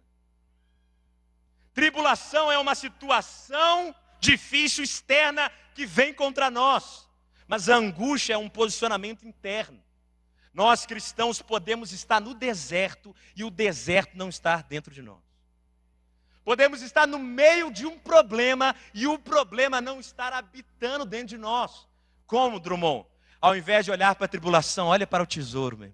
Tribulação 1.74 2.52
é 2.52 2.58
uma 2.58 2.76
situação 2.76 3.96
difícil 4.20 4.84
externa 4.84 5.52
que 5.74 5.86
vem 5.86 6.14
contra 6.14 6.52
nós, 6.52 7.08
mas 7.48 7.70
a 7.70 7.76
angústia 7.76 8.34
é 8.34 8.38
um 8.38 8.50
posicionamento 8.50 9.26
interno. 9.26 9.82
Nós 10.54 10.86
cristãos 10.86 11.42
podemos 11.42 11.94
estar 11.94 12.20
no 12.20 12.34
deserto 12.34 13.16
e 13.36 13.44
o 13.44 13.50
deserto 13.50 14.18
não 14.18 14.28
estar 14.28 14.64
dentro 14.64 14.94
de 14.94 15.02
nós. 15.02 15.22
Podemos 16.44 16.82
estar 16.82 17.08
no 17.08 17.20
meio 17.20 17.72
de 17.72 17.86
um 17.86 17.98
problema 17.98 18.76
e 18.94 19.08
o 19.08 19.18
problema 19.18 19.80
não 19.80 20.00
estar 20.00 20.34
habitando 20.34 21.06
dentro 21.06 21.28
de 21.28 21.38
nós. 21.38 21.88
Como, 22.32 22.62
Drummond? 22.62 23.06
Ao 23.42 23.58
invés 23.58 23.84
de 23.84 23.92
olhar 23.92 24.16
para 24.16 24.24
a 24.24 24.30
tribulação, 24.30 24.88
olha 24.88 25.06
para 25.06 25.22
o 25.22 25.28
tesouro, 25.28 25.78
meu. 25.78 25.92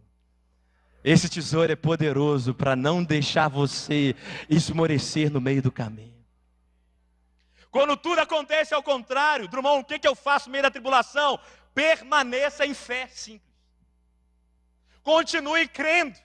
Esse 1.03 1.27
tesouro 1.27 1.71
é 1.71 1.75
poderoso 1.75 2.53
para 2.53 2.75
não 2.75 3.03
deixar 3.03 3.47
você 3.47 4.15
esmorecer 4.47 5.31
no 5.31 5.41
meio 5.41 5.63
do 5.63 5.71
caminho. 5.71 6.13
Quando 7.71 7.97
tudo 7.97 8.19
acontece 8.19 8.71
ao 8.71 8.83
contrário, 8.83 9.47
Drummond, 9.47 9.81
o 9.81 9.85
que, 9.85 9.97
que 9.97 10.07
eu 10.07 10.13
faço 10.13 10.47
no 10.47 10.51
meio 10.51 10.61
da 10.61 10.69
tribulação? 10.69 11.39
Permaneça 11.73 12.67
em 12.67 12.75
fé 12.75 13.07
simples. 13.07 13.55
Continue 15.01 15.67
crendo. 15.67 16.19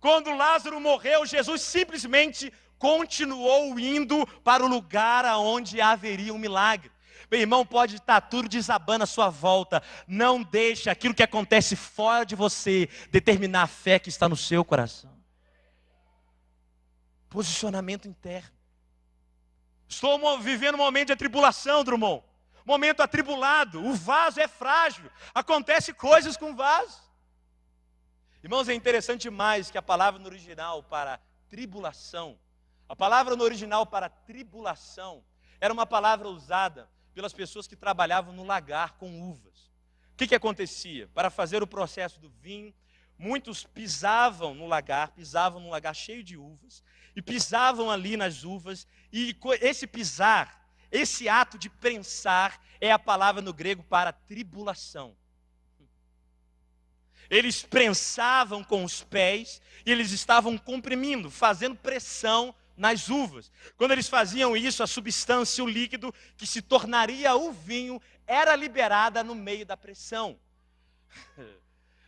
Quando 0.00 0.36
Lázaro 0.36 0.80
morreu, 0.80 1.24
Jesus 1.24 1.62
simplesmente 1.62 2.52
continuou 2.80 3.78
indo 3.78 4.26
para 4.42 4.64
o 4.64 4.68
lugar 4.68 5.24
aonde 5.24 5.80
haveria 5.80 6.34
um 6.34 6.38
milagre. 6.38 6.90
Meu 7.32 7.40
irmão, 7.40 7.64
pode 7.64 7.96
estar 7.96 8.20
tudo 8.20 8.46
desabando 8.46 9.04
à 9.04 9.06
sua 9.06 9.30
volta. 9.30 9.82
Não 10.06 10.42
deixe 10.42 10.90
aquilo 10.90 11.14
que 11.14 11.22
acontece 11.22 11.74
fora 11.74 12.26
de 12.26 12.36
você 12.36 12.90
determinar 13.10 13.62
a 13.62 13.66
fé 13.66 13.98
que 13.98 14.10
está 14.10 14.28
no 14.28 14.36
seu 14.36 14.62
coração. 14.62 15.10
Posicionamento 17.30 18.06
interno. 18.06 18.50
Estou 19.88 20.38
vivendo 20.40 20.74
um 20.74 20.84
momento 20.84 21.06
de 21.06 21.14
atribulação, 21.14 21.82
Drummond. 21.82 22.22
Momento 22.66 23.00
atribulado. 23.00 23.82
O 23.82 23.94
vaso 23.94 24.38
é 24.38 24.46
frágil. 24.46 25.10
Acontece 25.34 25.94
coisas 25.94 26.36
com 26.36 26.50
o 26.50 26.54
vaso. 26.54 27.00
Irmãos, 28.44 28.68
é 28.68 28.74
interessante 28.74 29.22
demais 29.22 29.70
que 29.70 29.78
a 29.78 29.82
palavra 29.82 30.20
no 30.20 30.26
original 30.26 30.82
para 30.82 31.18
tribulação, 31.48 32.38
a 32.86 32.94
palavra 32.94 33.34
no 33.36 33.42
original 33.42 33.86
para 33.86 34.10
tribulação, 34.10 35.24
era 35.58 35.72
uma 35.72 35.86
palavra 35.86 36.28
usada 36.28 36.90
pelas 37.14 37.32
pessoas 37.32 37.66
que 37.66 37.76
trabalhavam 37.76 38.34
no 38.34 38.44
lagar 38.44 38.92
com 38.92 39.20
uvas. 39.20 39.70
O 40.12 40.16
que, 40.16 40.26
que 40.26 40.34
acontecia? 40.34 41.08
Para 41.08 41.30
fazer 41.30 41.62
o 41.62 41.66
processo 41.66 42.20
do 42.20 42.28
vinho, 42.28 42.74
muitos 43.18 43.64
pisavam 43.64 44.54
no 44.54 44.66
lagar, 44.66 45.12
pisavam 45.12 45.60
no 45.60 45.70
lagar 45.70 45.94
cheio 45.94 46.22
de 46.22 46.36
uvas, 46.36 46.82
e 47.14 47.22
pisavam 47.22 47.90
ali 47.90 48.16
nas 48.16 48.44
uvas, 48.44 48.86
e 49.12 49.36
esse 49.60 49.86
pisar, 49.86 50.68
esse 50.90 51.28
ato 51.28 51.58
de 51.58 51.68
prensar, 51.68 52.60
é 52.80 52.90
a 52.90 52.98
palavra 52.98 53.40
no 53.40 53.52
grego 53.52 53.82
para 53.82 54.12
tribulação. 54.12 55.16
eles 57.30 57.62
prensavam 57.62 58.62
com 58.62 58.84
os 58.84 59.02
pés 59.02 59.62
e 59.86 59.90
eles 59.90 60.10
estavam 60.10 60.58
comprimindo, 60.58 61.30
fazendo 61.30 61.74
pressão 61.74 62.54
nas 62.82 63.08
uvas. 63.08 63.48
Quando 63.76 63.92
eles 63.92 64.08
faziam 64.08 64.56
isso, 64.56 64.82
a 64.82 64.88
substância, 64.88 65.62
o 65.62 65.68
líquido 65.68 66.12
que 66.36 66.44
se 66.44 66.60
tornaria 66.60 67.32
o 67.36 67.52
vinho, 67.52 68.02
era 68.26 68.56
liberada 68.56 69.22
no 69.22 69.36
meio 69.36 69.64
da 69.64 69.76
pressão. 69.76 70.36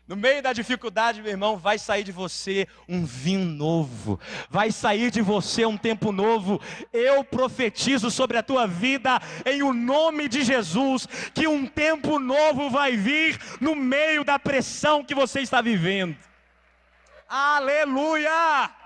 No 0.07 0.17
meio 0.17 0.43
da 0.43 0.53
dificuldade, 0.53 1.23
meu 1.23 1.31
irmão, 1.31 1.57
vai 1.57 1.79
sair 1.79 2.05
de 2.05 2.13
você 2.13 2.69
um 2.87 3.07
vinho 3.07 3.47
novo, 3.47 4.21
vai 4.51 4.71
sair 4.71 5.11
de 5.11 5.23
você 5.23 5.65
um 5.65 5.79
tempo 5.79 6.13
novo. 6.13 6.61
Eu 6.93 7.25
profetizo 7.25 8.11
sobre 8.11 8.37
a 8.37 8.43
tua 8.43 8.67
vida, 8.67 9.19
em 9.47 9.63
o 9.63 9.73
nome 9.73 10.29
de 10.29 10.45
Jesus, 10.45 11.09
que 11.33 11.47
um 11.47 11.67
tempo 11.67 12.19
novo 12.19 12.69
vai 12.69 12.99
vir 12.99 13.41
no 13.63 13.75
meio 13.75 14.25
da 14.25 14.39
pressão 14.39 15.03
que 15.03 15.15
você 15.15 15.41
está 15.41 15.63
vivendo. 15.63 16.15
Aleluia! 17.27 18.84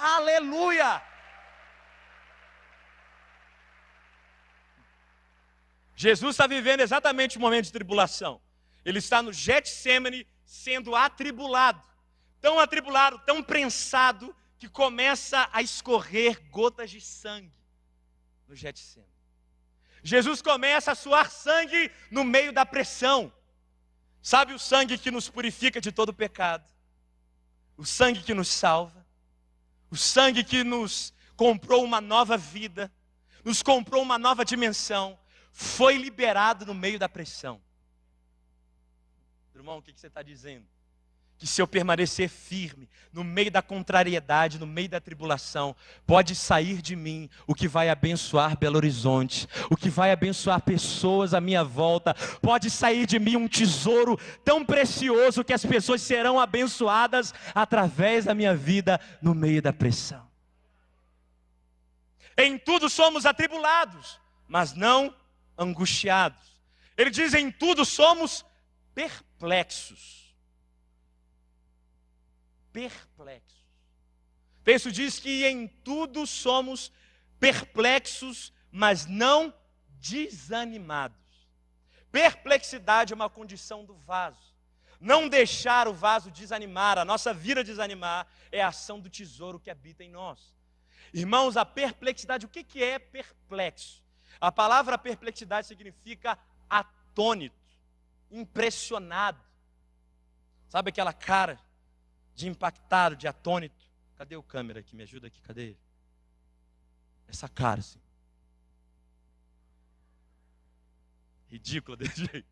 Aleluia! 0.00 1.02
Jesus 5.94 6.34
está 6.34 6.46
vivendo 6.46 6.80
exatamente 6.80 7.36
o 7.36 7.40
momento 7.40 7.66
de 7.66 7.72
tribulação. 7.72 8.40
Ele 8.84 8.98
está 8.98 9.22
no 9.22 9.32
Getsemane 9.32 10.26
sendo 10.46 10.96
atribulado. 10.96 11.82
Tão 12.40 12.58
atribulado, 12.58 13.18
tão 13.26 13.42
prensado, 13.42 14.34
que 14.58 14.68
começa 14.68 15.48
a 15.52 15.62
escorrer 15.62 16.40
gotas 16.50 16.90
de 16.90 17.00
sangue 17.00 17.52
no 18.46 18.54
Getsemane. 18.54 19.10
Jesus 20.02 20.40
começa 20.40 20.92
a 20.92 20.94
suar 20.94 21.30
sangue 21.30 21.90
no 22.10 22.24
meio 22.24 22.52
da 22.52 22.64
pressão. 22.64 23.32
Sabe 24.22 24.52
o 24.52 24.58
sangue 24.58 24.98
que 24.98 25.10
nos 25.10 25.28
purifica 25.28 25.80
de 25.80 25.92
todo 25.92 26.12
pecado? 26.12 26.70
O 27.76 27.84
sangue 27.84 28.22
que 28.22 28.34
nos 28.34 28.48
salva? 28.48 28.99
O 29.90 29.96
sangue 29.96 30.44
que 30.44 30.62
nos 30.62 31.12
comprou 31.36 31.84
uma 31.84 32.00
nova 32.00 32.36
vida, 32.36 32.92
nos 33.44 33.62
comprou 33.62 34.02
uma 34.02 34.18
nova 34.18 34.44
dimensão, 34.44 35.18
foi 35.52 35.96
liberado 35.96 36.64
no 36.64 36.74
meio 36.74 36.98
da 36.98 37.08
pressão. 37.08 37.60
Irmão, 39.54 39.78
o 39.78 39.82
que 39.82 39.92
você 39.92 40.06
está 40.06 40.22
dizendo? 40.22 40.66
Que 41.40 41.46
se 41.46 41.62
eu 41.62 41.66
permanecer 41.66 42.28
firme 42.28 42.86
no 43.10 43.24
meio 43.24 43.50
da 43.50 43.62
contrariedade, 43.62 44.58
no 44.58 44.66
meio 44.66 44.90
da 44.90 45.00
tribulação, 45.00 45.74
pode 46.06 46.34
sair 46.34 46.82
de 46.82 46.94
mim 46.94 47.30
o 47.46 47.54
que 47.54 47.66
vai 47.66 47.88
abençoar 47.88 48.58
Belo 48.58 48.76
Horizonte, 48.76 49.48
o 49.70 49.76
que 49.76 49.88
vai 49.88 50.12
abençoar 50.12 50.60
pessoas 50.60 51.32
à 51.32 51.40
minha 51.40 51.64
volta, 51.64 52.14
pode 52.42 52.68
sair 52.70 53.06
de 53.06 53.18
mim 53.18 53.36
um 53.36 53.48
tesouro 53.48 54.18
tão 54.44 54.62
precioso 54.62 55.42
que 55.42 55.54
as 55.54 55.64
pessoas 55.64 56.02
serão 56.02 56.38
abençoadas 56.38 57.32
através 57.54 58.26
da 58.26 58.34
minha 58.34 58.54
vida 58.54 59.00
no 59.22 59.34
meio 59.34 59.62
da 59.62 59.72
pressão. 59.72 60.28
Em 62.36 62.58
tudo 62.58 62.90
somos 62.90 63.24
atribulados, 63.24 64.20
mas 64.46 64.74
não 64.74 65.14
angustiados. 65.56 66.60
Ele 66.98 67.08
diz: 67.08 67.32
em 67.32 67.50
tudo 67.50 67.82
somos 67.86 68.44
perplexos. 68.94 70.19
Perplexos. 72.72 73.60
O 74.60 74.62
texto 74.62 74.92
diz 74.92 75.18
que 75.18 75.46
em 75.46 75.66
tudo 75.66 76.26
somos 76.26 76.92
perplexos, 77.38 78.52
mas 78.70 79.06
não 79.06 79.54
desanimados. 80.00 81.16
Perplexidade 82.12 83.12
é 83.12 83.16
uma 83.16 83.30
condição 83.30 83.84
do 83.84 83.94
vaso. 83.94 84.50
Não 85.00 85.28
deixar 85.28 85.88
o 85.88 85.94
vaso 85.94 86.30
desanimar, 86.30 86.98
a 86.98 87.04
nossa 87.04 87.32
vida 87.32 87.64
desanimar, 87.64 88.26
é 88.52 88.62
a 88.62 88.68
ação 88.68 89.00
do 89.00 89.08
tesouro 89.08 89.58
que 89.58 89.70
habita 89.70 90.04
em 90.04 90.10
nós. 90.10 90.54
Irmãos, 91.12 91.56
a 91.56 91.64
perplexidade, 91.64 92.44
o 92.44 92.48
que 92.48 92.82
é 92.82 92.98
perplexo? 92.98 94.04
A 94.40 94.52
palavra 94.52 94.98
perplexidade 94.98 95.66
significa 95.66 96.38
atônito 96.68 97.56
impressionado. 98.30 99.42
Sabe 100.68 100.90
aquela 100.90 101.12
cara 101.12 101.58
de 102.34 102.48
impactado, 102.48 103.16
de 103.16 103.26
atônito? 103.26 103.90
Cadê 104.16 104.36
o 104.36 104.42
câmera 104.42 104.80
aqui? 104.80 104.94
Me 104.94 105.02
ajuda 105.02 105.28
aqui, 105.28 105.40
cadê 105.40 105.62
ele? 105.62 105.78
Essa 107.26 107.48
cara 107.48 107.80
assim. 107.80 108.00
Ridícula 111.48 111.96
desse 111.96 112.24
jeito. 112.26 112.48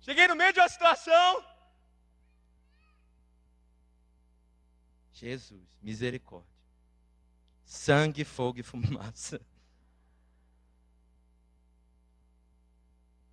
Cheguei 0.00 0.28
no 0.28 0.36
meio 0.36 0.52
de 0.52 0.60
uma 0.60 0.68
situação. 0.68 1.44
Jesus, 5.12 5.62
misericórdia. 5.80 6.52
Sangue, 7.64 8.24
fogo 8.24 8.60
e 8.60 8.62
fumaça. 8.62 9.40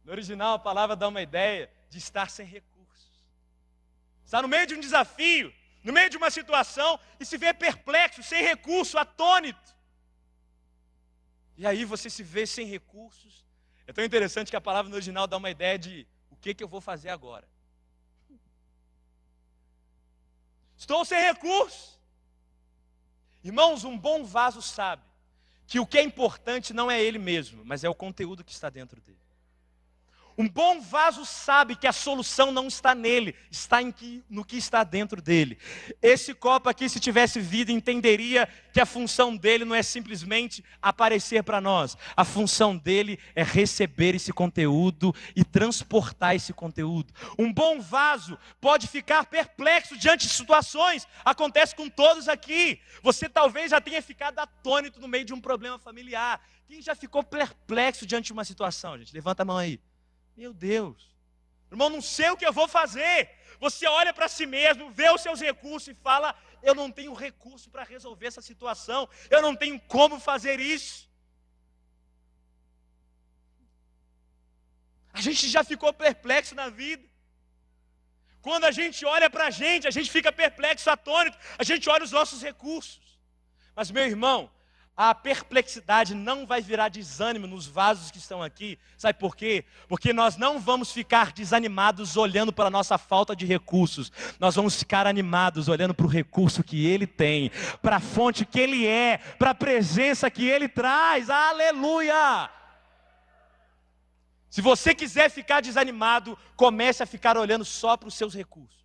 No 0.04 0.12
original, 0.12 0.56
a 0.56 0.60
palavra 0.60 0.96
dá 0.96 1.08
uma 1.08 1.22
ideia 1.22 1.72
de 1.90 1.98
estar 1.98 2.30
sem 2.30 2.46
recursos. 2.46 2.71
Está 4.32 4.42
no 4.42 4.48
meio 4.48 4.66
de 4.66 4.76
um 4.76 4.80
desafio, 4.80 5.54
no 5.84 5.92
meio 5.92 6.10
de 6.10 6.16
uma 6.16 6.32
situação 6.32 6.98
e 7.20 7.26
se 7.26 7.38
vê 7.38 7.54
perplexo, 7.54 8.24
sem 8.24 8.42
recurso, 8.42 8.98
atônito. 8.98 9.76
E 11.58 11.68
aí 11.68 11.84
você 11.84 12.10
se 12.10 12.24
vê 12.24 12.48
sem 12.48 12.66
recursos. 12.66 13.46
É 13.86 13.92
tão 13.92 14.06
interessante 14.06 14.50
que 14.50 14.56
a 14.56 14.62
palavra 14.62 14.90
no 14.90 14.96
original 14.96 15.28
dá 15.28 15.36
uma 15.36 15.50
ideia 15.50 15.78
de 15.78 16.08
o 16.30 16.38
que, 16.38 16.54
que 16.54 16.64
eu 16.64 16.68
vou 16.70 16.80
fazer 16.80 17.10
agora. 17.10 17.46
Estou 20.78 21.04
sem 21.04 21.22
recursos. 21.22 22.00
Irmãos, 23.44 23.84
um 23.84 23.98
bom 23.98 24.24
vaso 24.24 24.62
sabe 24.62 25.04
que 25.68 25.78
o 25.78 25.86
que 25.86 25.98
é 25.98 26.04
importante 26.04 26.72
não 26.72 26.90
é 26.90 27.04
ele 27.04 27.20
mesmo, 27.20 27.66
mas 27.66 27.84
é 27.84 27.90
o 27.90 27.94
conteúdo 27.94 28.46
que 28.46 28.54
está 28.54 28.70
dentro 28.70 29.02
dele. 29.02 29.20
Um 30.38 30.48
bom 30.48 30.80
vaso 30.80 31.26
sabe 31.26 31.76
que 31.76 31.88
a 31.88 31.92
solução 31.92 32.52
não 32.52 32.68
está 32.68 32.96
nele, 32.96 33.36
está 33.50 33.82
que, 33.92 34.24
no 34.30 34.46
que 34.46 34.58
está 34.58 34.84
dentro 34.84 35.22
dele. 35.22 35.58
Esse 36.02 36.34
copo 36.34 36.70
aqui, 36.70 36.88
se 36.90 37.00
tivesse 37.00 37.40
vida, 37.40 37.72
entenderia 37.72 38.48
que 38.74 38.80
a 38.80 38.86
função 38.86 39.36
dele 39.36 39.66
não 39.66 39.76
é 39.76 39.84
simplesmente 39.84 40.64
aparecer 40.82 41.44
para 41.44 41.60
nós. 41.60 41.98
A 42.16 42.24
função 42.24 42.78
dele 42.78 43.20
é 43.36 43.44
receber 43.44 44.16
esse 44.16 44.32
conteúdo 44.32 45.14
e 45.36 45.44
transportar 45.44 46.36
esse 46.36 46.54
conteúdo. 46.54 47.14
Um 47.38 47.52
bom 47.52 47.80
vaso 47.80 48.38
pode 48.60 48.88
ficar 48.88 49.26
perplexo 49.26 49.98
diante 49.98 50.28
de 50.28 50.34
situações. 50.34 51.08
Acontece 51.26 51.76
com 51.76 51.90
todos 51.90 52.28
aqui. 52.28 52.80
Você 53.04 53.28
talvez 53.28 53.72
já 53.72 53.82
tenha 53.82 54.02
ficado 54.02 54.40
atônito 54.40 55.00
no 55.00 55.08
meio 55.08 55.26
de 55.26 55.34
um 55.34 55.42
problema 55.42 55.78
familiar. 55.78 56.42
Quem 56.68 56.82
já 56.82 56.96
ficou 56.96 57.22
perplexo 57.22 58.06
diante 58.06 58.28
de 58.28 58.34
uma 58.34 58.46
situação, 58.46 58.98
gente? 58.98 59.14
Levanta 59.14 59.44
a 59.44 59.46
mão 59.46 59.58
aí. 59.58 59.80
Meu 60.42 60.54
Deus, 60.54 61.00
irmão, 61.72 61.88
não 61.96 62.02
sei 62.02 62.30
o 62.32 62.38
que 62.40 62.48
eu 62.50 62.54
vou 62.60 62.68
fazer. 62.68 63.18
Você 63.60 63.86
olha 64.00 64.12
para 64.12 64.28
si 64.36 64.46
mesmo, 64.58 64.90
vê 65.00 65.08
os 65.16 65.22
seus 65.26 65.40
recursos 65.40 65.90
e 65.90 65.94
fala: 66.08 66.30
Eu 66.64 66.74
não 66.80 66.88
tenho 66.92 67.14
recurso 67.14 67.70
para 67.74 67.84
resolver 67.84 68.26
essa 68.26 68.42
situação, 68.42 69.02
eu 69.30 69.40
não 69.46 69.54
tenho 69.56 69.80
como 69.96 70.20
fazer 70.20 70.60
isso. 70.60 71.08
A 75.14 75.22
gente 75.22 75.48
já 75.56 75.64
ficou 75.64 75.94
perplexo 75.94 76.56
na 76.56 76.70
vida. 76.70 77.08
Quando 78.42 78.66
a 78.66 78.72
gente 78.80 79.06
olha 79.06 79.30
para 79.30 79.46
a 79.50 79.52
gente, 79.52 79.88
a 79.88 79.96
gente 79.98 80.10
fica 80.10 80.32
perplexo, 80.32 80.90
atônito, 80.90 81.38
a 81.56 81.64
gente 81.64 81.88
olha 81.88 82.04
os 82.04 82.16
nossos 82.20 82.42
recursos. 82.42 83.20
Mas, 83.76 83.92
meu 83.92 84.08
irmão, 84.14 84.40
a 84.96 85.16
perplexidade 85.16 86.14
não 86.14 86.46
vai 86.46 86.62
virar 86.62 86.90
desânimo 86.90 87.48
nos 87.48 87.66
vasos 87.66 88.12
que 88.12 88.18
estão 88.18 88.44
aqui. 88.44 88.78
Sabe 88.98 89.18
por 89.18 89.36
quê? 89.36 89.66
Porque 89.88 90.14
nós 90.14 90.38
não 90.38 90.60
vamos 90.60 90.92
ficar 90.92 91.32
desanimados 91.32 92.18
olhando 92.18 92.52
para 92.52 92.68
a 92.68 92.72
nossa 92.72 92.98
falta 92.98 93.36
de 93.36 93.46
recursos. 93.46 94.12
Nós 94.40 94.56
vamos 94.56 94.78
ficar 94.78 95.08
animados 95.08 95.68
olhando 95.68 95.94
para 95.94 96.06
o 96.06 96.10
recurso 96.10 96.64
que 96.64 96.86
Ele 96.86 97.08
tem, 97.08 97.52
para 97.82 97.96
a 97.96 98.02
fonte 98.02 98.46
que 98.46 98.60
Ele 98.60 98.86
é, 98.86 99.18
para 99.40 99.52
a 99.52 99.56
presença 99.56 100.30
que 100.30 100.48
Ele 100.48 100.68
traz. 100.68 101.30
Aleluia! 101.30 102.50
Se 104.50 104.62
você 104.62 104.94
quiser 104.94 105.30
ficar 105.30 105.62
desanimado, 105.62 106.38
comece 106.58 107.02
a 107.02 107.06
ficar 107.06 107.38
olhando 107.38 107.64
só 107.64 107.96
para 107.96 108.10
os 108.10 108.16
seus 108.16 108.36
recursos. 108.36 108.81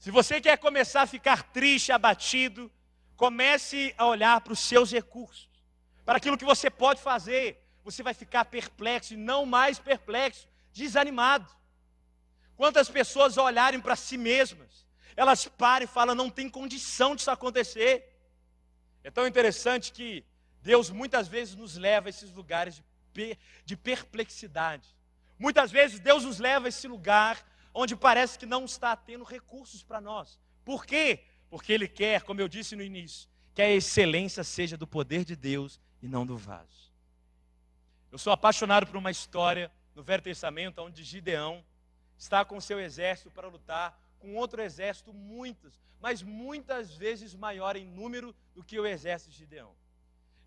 Se 0.00 0.10
você 0.10 0.40
quer 0.40 0.56
começar 0.56 1.02
a 1.02 1.06
ficar 1.06 1.42
triste, 1.42 1.92
abatido, 1.92 2.72
comece 3.16 3.94
a 3.98 4.06
olhar 4.06 4.40
para 4.40 4.54
os 4.54 4.60
seus 4.60 4.90
recursos, 4.90 5.50
para 6.06 6.16
aquilo 6.16 6.38
que 6.38 6.44
você 6.44 6.70
pode 6.70 7.02
fazer. 7.02 7.62
Você 7.84 8.02
vai 8.02 8.14
ficar 8.14 8.46
perplexo 8.46 9.12
e 9.12 9.16
não 9.18 9.44
mais 9.44 9.78
perplexo, 9.78 10.48
desanimado. 10.72 11.46
Quantas 12.56 12.88
pessoas 12.88 13.36
olharem 13.36 13.78
para 13.78 13.94
si 13.94 14.16
mesmas, 14.16 14.86
elas 15.14 15.46
param 15.46 15.84
e 15.84 15.86
falam: 15.86 16.14
não 16.14 16.30
tem 16.30 16.48
condição 16.48 17.14
disso 17.14 17.30
acontecer. 17.30 18.10
É 19.04 19.10
tão 19.10 19.26
interessante 19.26 19.92
que 19.92 20.24
Deus 20.62 20.88
muitas 20.88 21.28
vezes 21.28 21.54
nos 21.54 21.76
leva 21.76 22.08
a 22.08 22.10
esses 22.10 22.32
lugares 22.32 22.82
de, 23.12 23.36
de 23.66 23.76
perplexidade, 23.76 24.88
Muitas 25.40 25.70
vezes 25.70 25.98
Deus 25.98 26.22
nos 26.22 26.38
leva 26.38 26.66
a 26.66 26.68
esse 26.68 26.86
lugar 26.86 27.42
onde 27.72 27.96
parece 27.96 28.38
que 28.38 28.46
não 28.46 28.64
está 28.64 28.94
tendo 28.96 29.24
recursos 29.24 29.82
para 29.82 30.00
nós. 30.00 30.38
Por 30.64 30.84
quê? 30.84 31.24
Porque 31.48 31.72
Ele 31.72 31.88
quer, 31.88 32.22
como 32.22 32.40
eu 32.40 32.48
disse 32.48 32.76
no 32.76 32.82
início, 32.82 33.28
que 33.54 33.62
a 33.62 33.70
excelência 33.70 34.44
seja 34.44 34.76
do 34.76 34.86
poder 34.86 35.24
de 35.24 35.36
Deus 35.36 35.80
e 36.02 36.08
não 36.08 36.24
do 36.24 36.36
vaso. 36.36 36.92
Eu 38.10 38.18
sou 38.18 38.32
apaixonado 38.32 38.86
por 38.86 38.96
uma 38.96 39.10
história 39.10 39.70
no 39.94 40.02
Velho 40.02 40.22
Testamento 40.22 40.80
onde 40.80 41.04
Gideão 41.04 41.64
está 42.18 42.44
com 42.44 42.60
seu 42.60 42.80
exército 42.80 43.30
para 43.30 43.48
lutar 43.48 43.98
com 44.18 44.34
outro 44.34 44.60
exército 44.60 45.12
muitas, 45.12 45.80
mas 45.98 46.22
muitas 46.22 46.94
vezes 46.94 47.34
maior 47.34 47.76
em 47.76 47.86
número 47.86 48.34
do 48.54 48.62
que 48.62 48.78
o 48.78 48.86
exército 48.86 49.30
de 49.30 49.38
Gideão. 49.38 49.74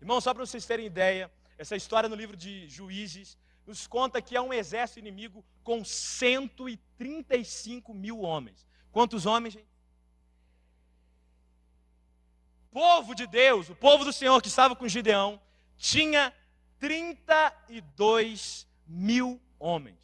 Irmão, 0.00 0.20
só 0.20 0.32
para 0.32 0.46
vocês 0.46 0.64
terem 0.64 0.86
ideia, 0.86 1.30
essa 1.58 1.76
história 1.76 2.08
no 2.08 2.14
livro 2.14 2.36
de 2.36 2.68
Juízes 2.68 3.38
nos 3.66 3.86
conta 3.86 4.20
que 4.20 4.36
há 4.36 4.42
um 4.42 4.52
exército 4.52 4.98
inimigo 4.98 5.42
com 5.62 5.82
135 5.84 7.94
mil 7.94 8.20
homens. 8.20 8.66
Quantos 8.92 9.24
homens, 9.26 9.54
gente? 9.54 9.72
O 12.70 12.74
povo 12.74 13.14
de 13.14 13.26
Deus, 13.26 13.70
o 13.70 13.74
povo 13.74 14.04
do 14.04 14.12
Senhor 14.12 14.42
que 14.42 14.48
estava 14.48 14.76
com 14.76 14.88
Gideão, 14.88 15.40
tinha 15.76 16.34
32 16.78 18.66
mil 18.86 19.40
homens. 19.58 19.98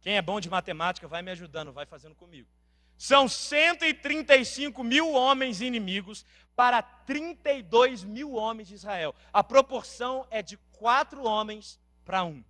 Quem 0.00 0.16
é 0.16 0.22
bom 0.22 0.38
de 0.38 0.50
matemática 0.50 1.08
vai 1.08 1.22
me 1.22 1.30
ajudando, 1.30 1.72
vai 1.72 1.86
fazendo 1.86 2.14
comigo. 2.14 2.48
São 2.96 3.28
135 3.28 4.84
mil 4.84 5.12
homens 5.12 5.60
inimigos 5.60 6.24
para 6.54 6.80
32 6.82 8.04
mil 8.04 8.34
homens 8.34 8.68
de 8.68 8.74
Israel. 8.74 9.14
A 9.32 9.42
proporção 9.42 10.26
é 10.30 10.42
de 10.42 10.56
quatro 10.72 11.24
homens 11.24 11.80
para 12.04 12.24
um. 12.24 12.42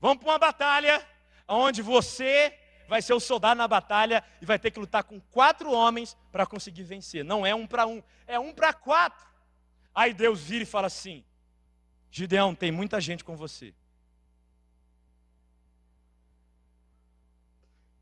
Vamos 0.00 0.18
para 0.18 0.32
uma 0.32 0.38
batalha 0.38 1.06
onde 1.48 1.82
você 1.82 2.58
vai 2.88 3.00
ser 3.00 3.14
o 3.14 3.20
soldado 3.20 3.58
na 3.58 3.68
batalha 3.68 4.22
e 4.40 4.46
vai 4.46 4.58
ter 4.58 4.70
que 4.70 4.78
lutar 4.78 5.04
com 5.04 5.20
quatro 5.20 5.72
homens 5.72 6.16
para 6.30 6.46
conseguir 6.46 6.82
vencer. 6.82 7.24
Não 7.24 7.46
é 7.46 7.54
um 7.54 7.66
para 7.66 7.86
um, 7.86 8.02
é 8.26 8.38
um 8.38 8.52
para 8.52 8.72
quatro. 8.72 9.26
Aí 9.94 10.12
Deus 10.12 10.40
vira 10.40 10.62
e 10.62 10.66
fala 10.66 10.86
assim: 10.86 11.24
Gideão, 12.10 12.54
tem 12.54 12.70
muita 12.70 13.00
gente 13.00 13.24
com 13.24 13.36
você. 13.36 13.74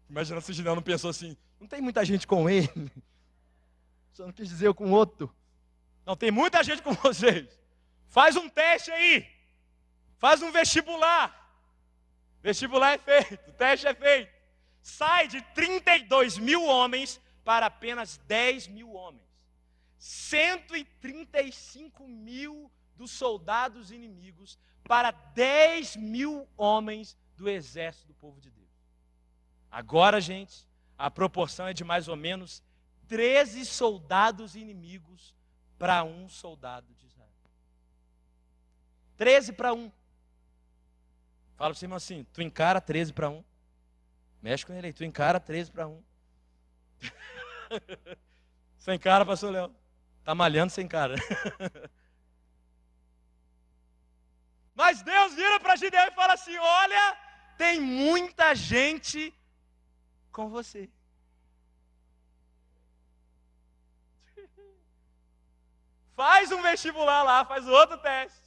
Imagina 0.08 0.40
se 0.40 0.52
Gideão 0.52 0.74
não 0.74 0.82
pensou 0.82 1.10
assim: 1.10 1.36
não 1.60 1.66
tem 1.66 1.80
muita 1.80 2.04
gente 2.04 2.26
com 2.26 2.48
ele. 2.50 2.68
Só 4.12 4.26
não 4.26 4.32
quis 4.32 4.48
dizer 4.48 4.66
eu 4.66 4.74
com 4.74 4.90
outro. 4.90 5.34
Não, 6.04 6.16
tem 6.16 6.30
muita 6.30 6.62
gente 6.62 6.82
com 6.82 6.92
vocês. 6.92 7.61
Faz 8.12 8.36
um 8.36 8.48
teste 8.48 8.92
aí. 8.92 9.26
Faz 10.18 10.40
um 10.42 10.52
vestibular. 10.52 11.40
Vestibular 12.42 12.92
é 12.92 12.98
feito, 12.98 13.52
teste 13.52 13.86
é 13.86 13.94
feito. 13.94 14.30
Sai 14.82 15.28
de 15.28 15.40
32 15.54 16.36
mil 16.36 16.62
homens 16.62 17.18
para 17.42 17.64
apenas 17.66 18.18
10 18.26 18.68
mil 18.68 18.92
homens. 18.92 19.24
135 19.96 22.06
mil 22.06 22.70
dos 22.96 23.12
soldados 23.12 23.90
inimigos 23.90 24.58
para 24.84 25.10
10 25.10 25.96
mil 25.96 26.46
homens 26.54 27.16
do 27.34 27.48
exército 27.48 28.08
do 28.08 28.14
povo 28.14 28.42
de 28.42 28.50
Deus. 28.50 28.68
Agora, 29.70 30.20
gente, 30.20 30.68
a 30.98 31.10
proporção 31.10 31.66
é 31.66 31.72
de 31.72 31.82
mais 31.82 32.08
ou 32.08 32.16
menos 32.16 32.62
13 33.08 33.64
soldados 33.64 34.54
inimigos 34.54 35.34
para 35.78 36.04
um 36.04 36.28
soldado 36.28 36.94
de. 36.94 37.01
13 39.22 39.52
para 39.52 39.72
um. 39.72 39.88
Fala 41.56 41.70
para 41.70 41.74
você, 41.74 41.84
irmão, 41.84 41.96
assim: 41.96 42.26
tu 42.32 42.42
encara 42.42 42.80
13 42.80 43.12
para 43.12 43.30
um. 43.30 43.44
Mexe 44.42 44.66
com 44.66 44.72
ele 44.72 44.88
aí, 44.88 44.92
tu 44.92 45.04
encara 45.04 45.38
13 45.38 45.70
para 45.70 45.86
um. 45.86 46.02
Sem 48.78 48.98
cara, 48.98 49.24
pastor 49.24 49.52
Léo. 49.52 49.72
Tá 50.24 50.34
malhando 50.34 50.72
sem 50.72 50.88
cara. 50.88 51.14
Mas 54.74 55.02
Deus 55.02 55.34
vira 55.34 55.60
para 55.60 55.76
Gideão 55.76 56.08
e 56.08 56.14
fala 56.16 56.32
assim: 56.32 56.58
Olha, 56.58 57.16
tem 57.56 57.80
muita 57.80 58.56
gente 58.56 59.32
com 60.32 60.48
você. 60.48 60.90
Faz 66.16 66.50
um 66.50 66.60
vestibular 66.60 67.22
lá, 67.22 67.44
faz 67.44 67.68
outro 67.68 67.98
teste. 67.98 68.41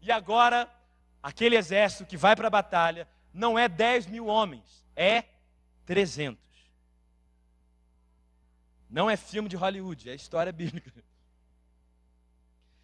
E 0.00 0.12
agora, 0.12 0.72
aquele 1.22 1.56
exército 1.56 2.06
que 2.06 2.16
vai 2.16 2.34
para 2.36 2.48
a 2.48 2.50
batalha 2.50 3.08
não 3.32 3.58
é 3.58 3.68
10 3.68 4.06
mil 4.06 4.26
homens, 4.26 4.84
é 4.94 5.24
300. 5.84 6.46
Não 8.88 9.10
é 9.10 9.16
filme 9.16 9.48
de 9.48 9.56
Hollywood, 9.56 10.08
é 10.08 10.14
história 10.14 10.52
bíblica. 10.52 10.92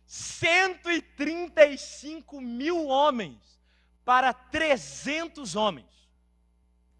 135 0.06 2.40
mil 2.40 2.86
homens 2.86 3.60
para 4.04 4.32
300 4.32 5.54
homens. 5.56 5.86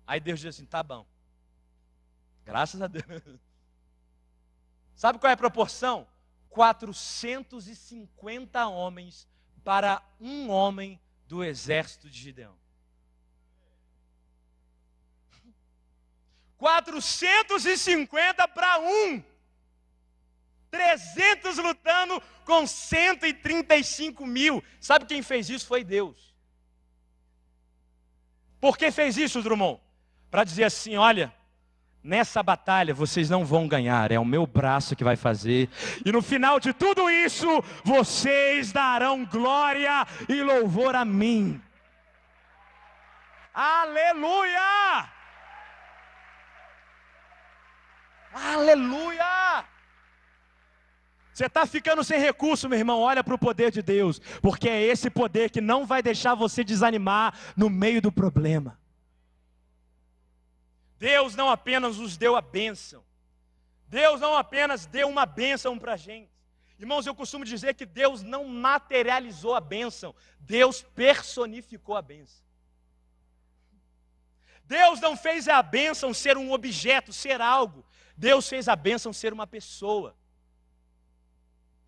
Aí 0.07 0.21
Deus 0.21 0.41
diz 0.41 0.55
assim: 0.55 0.65
tá 0.65 0.83
bom. 0.83 1.07
Graças 2.45 2.81
a 2.81 2.87
Deus. 2.87 3.05
Sabe 4.95 5.19
qual 5.19 5.31
é 5.31 5.35
a 5.35 5.37
proporção? 5.37 6.07
450 6.49 8.67
homens 8.69 9.29
para 9.65 10.03
um 10.21 10.51
homem 10.51 11.01
do 11.27 11.43
exército 11.43 12.09
de 12.11 12.19
Gideão. 12.19 12.55
450 16.59 18.47
para 18.49 18.79
um. 18.79 19.23
300 20.71 21.59
lutando 21.59 22.23
com 22.45 22.67
135 22.67 24.27
mil. 24.27 24.63
Sabe 24.81 25.07
quem 25.07 25.23
fez 25.23 25.49
isso? 25.49 25.67
Foi 25.67 25.83
Deus. 25.85 26.35
Por 28.61 28.77
que 28.79 28.91
fez 28.91 29.17
isso, 29.17 29.43
Drummond? 29.43 29.81
Para 30.31 30.45
dizer 30.45 30.65
assim: 30.65 30.97
olha, 30.97 31.35
nessa 32.05 32.43
batalha 32.43 32.93
vocês 32.93 33.31
não 33.31 33.47
vão 33.47 33.67
ganhar, 33.67 34.13
é 34.13 34.19
o 34.19 34.25
meu 34.25 34.47
braço 34.47 34.95
que 34.95 35.03
vai 35.03 35.17
fazer. 35.17 35.71
E 36.05 36.13
no 36.13 36.21
final 36.21 36.61
de 36.61 36.75
tudo 36.75 37.09
isso, 37.09 37.65
vocês 37.83 38.71
darão 38.71 39.25
glória 39.25 40.07
e 40.29 40.43
louvor 40.43 40.95
a 40.95 41.05
mim. 41.05 41.61
Aleluia! 43.55 45.09
Aleluia! 48.35 49.65
Você 51.33 51.47
está 51.47 51.67
ficando 51.67 52.05
sem 52.05 52.21
recurso, 52.21 52.69
meu 52.69 52.79
irmão. 52.79 53.01
Olha 53.01 53.25
para 53.25 53.35
o 53.35 53.39
poder 53.39 53.71
de 53.71 53.83
Deus, 53.83 54.21
porque 54.41 54.69
é 54.69 54.83
esse 54.83 55.11
poder 55.11 55.51
que 55.51 55.61
não 55.61 55.85
vai 55.85 56.01
deixar 56.03 56.35
você 56.35 56.63
desanimar 56.63 57.35
no 57.57 57.71
meio 57.71 58.01
do 58.03 58.13
problema. 58.13 58.79
Deus 61.05 61.37
não 61.37 61.51
apenas 61.51 61.99
nos 61.99 62.17
deu 62.17 62.35
a 62.35 62.41
bênção, 62.41 63.05
Deus 63.89 64.23
não 64.23 64.35
apenas 64.35 64.87
deu 64.87 65.07
uma 65.07 65.27
bênção 65.27 65.79
para 65.79 65.93
a 65.93 65.97
gente. 65.99 66.33
Irmãos, 66.79 67.07
eu 67.07 67.15
costumo 67.15 67.45
dizer 67.45 67.75
que 67.75 67.85
Deus 67.85 68.23
não 68.23 68.49
materializou 68.49 69.55
a 69.55 69.61
bênção, 69.61 70.15
Deus 70.41 70.81
personificou 70.81 71.95
a 71.95 72.01
bênção. 72.01 72.43
Deus 74.65 74.99
não 74.99 75.15
fez 75.15 75.47
a 75.47 75.63
bênção 75.63 76.15
ser 76.15 76.39
um 76.39 76.51
objeto, 76.53 77.13
ser 77.13 77.39
algo. 77.39 77.85
Deus 78.17 78.49
fez 78.49 78.67
a 78.67 78.75
bênção 78.75 79.13
ser 79.13 79.31
uma 79.31 79.47
pessoa. 79.47 80.17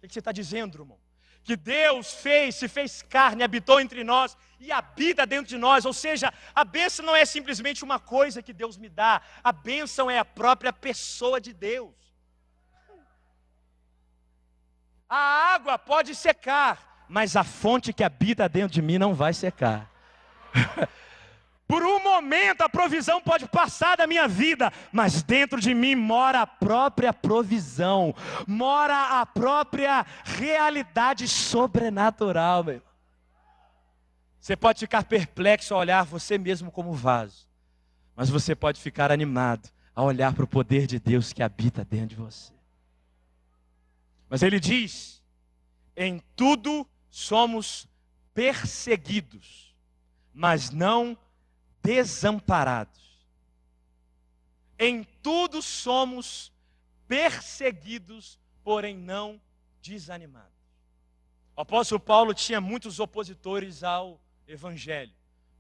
O 0.03 0.07
que 0.07 0.13
você 0.13 0.19
está 0.19 0.31
dizendo, 0.31 0.77
irmão? 0.77 1.01
Que 1.47 1.55
Deus 1.55 2.13
fez, 2.13 2.57
se 2.57 2.67
fez 2.67 3.03
carne, 3.03 3.45
habitou 3.45 3.81
entre 3.81 4.03
nós 4.03 4.37
e 4.59 4.73
habita 4.73 5.25
dentro 5.25 5.47
de 5.47 5.57
nós. 5.57 5.85
Ou 5.85 5.93
seja, 5.93 6.35
a 6.53 6.65
bênção 6.65 7.07
não 7.07 7.15
é 7.15 7.25
simplesmente 7.25 7.85
uma 7.85 8.01
coisa 8.01 8.43
que 8.43 8.53
Deus 8.53 8.77
me 8.77 8.89
dá, 8.89 9.23
a 9.45 9.53
bênção 9.53 10.11
é 10.11 10.19
a 10.19 10.25
própria 10.25 10.73
pessoa 10.73 11.41
de 11.41 11.53
Deus. 11.53 11.95
A 15.09 15.55
água 15.55 15.79
pode 15.79 16.17
secar, 16.17 17.07
mas 17.09 17.37
a 17.37 17.45
fonte 17.45 17.93
que 17.93 18.03
habita 18.03 18.49
dentro 18.49 18.75
de 18.75 18.83
mim 18.83 18.99
não 18.99 19.15
vai 19.15 19.33
secar. 19.33 19.89
Por 21.67 21.83
um 21.83 22.01
momento 22.03 22.63
a 22.63 22.69
provisão 22.69 23.21
pode 23.21 23.47
passar 23.49 23.97
da 23.97 24.07
minha 24.07 24.29
vida, 24.29 24.73
mas 24.93 25.23
dentro 25.23 25.61
de 25.61 25.75
mim 25.75 25.97
mora 25.97 26.43
a 26.43 26.47
própria 26.47 27.13
provisão, 27.13 28.15
mora 28.47 29.21
a 29.21 29.27
própria 29.27 30.07
realidade 30.25 31.27
sobrenatural, 31.27 32.63
meu. 32.63 32.83
Você 34.39 34.57
pode 34.57 34.79
ficar 34.79 35.03
perplexo 35.03 35.75
ao 35.75 35.81
olhar 35.81 36.05
você 36.05 36.39
mesmo 36.39 36.71
como 36.71 36.93
vaso, 36.93 37.49
mas 38.15 38.31
você 38.31 38.55
pode 38.55 38.81
ficar 38.81 39.11
animado 39.11 39.69
ao 39.93 40.07
olhar 40.07 40.33
para 40.35 40.45
o 40.45 40.49
poder 40.49 40.87
de 40.87 41.01
Deus 41.01 41.33
que 41.33 41.43
habita 41.43 41.85
dentro 41.85 42.09
de 42.09 42.17
você. 42.17 42.53
Mas 44.29 44.45
ele 44.45 44.61
diz: 44.61 45.21
em 45.97 46.23
tudo 46.37 46.87
somos 47.11 47.89
perseguidos, 48.33 49.75
mas 50.33 50.71
não 50.71 51.19
desamparados. 51.87 53.01
Em 54.79 55.05
tudo 55.23 55.63
somos 55.63 56.53
perseguidos, 57.07 58.39
porém 58.65 58.97
não 58.97 59.41
desanimados. 59.81 60.51
O 61.57 61.61
apóstolo 61.61 62.01
Paulo 62.01 62.35
tinha 62.35 62.61
muitos 62.61 63.01
opositores 63.01 63.83
ao 63.83 64.21
evangelho. 64.47 65.13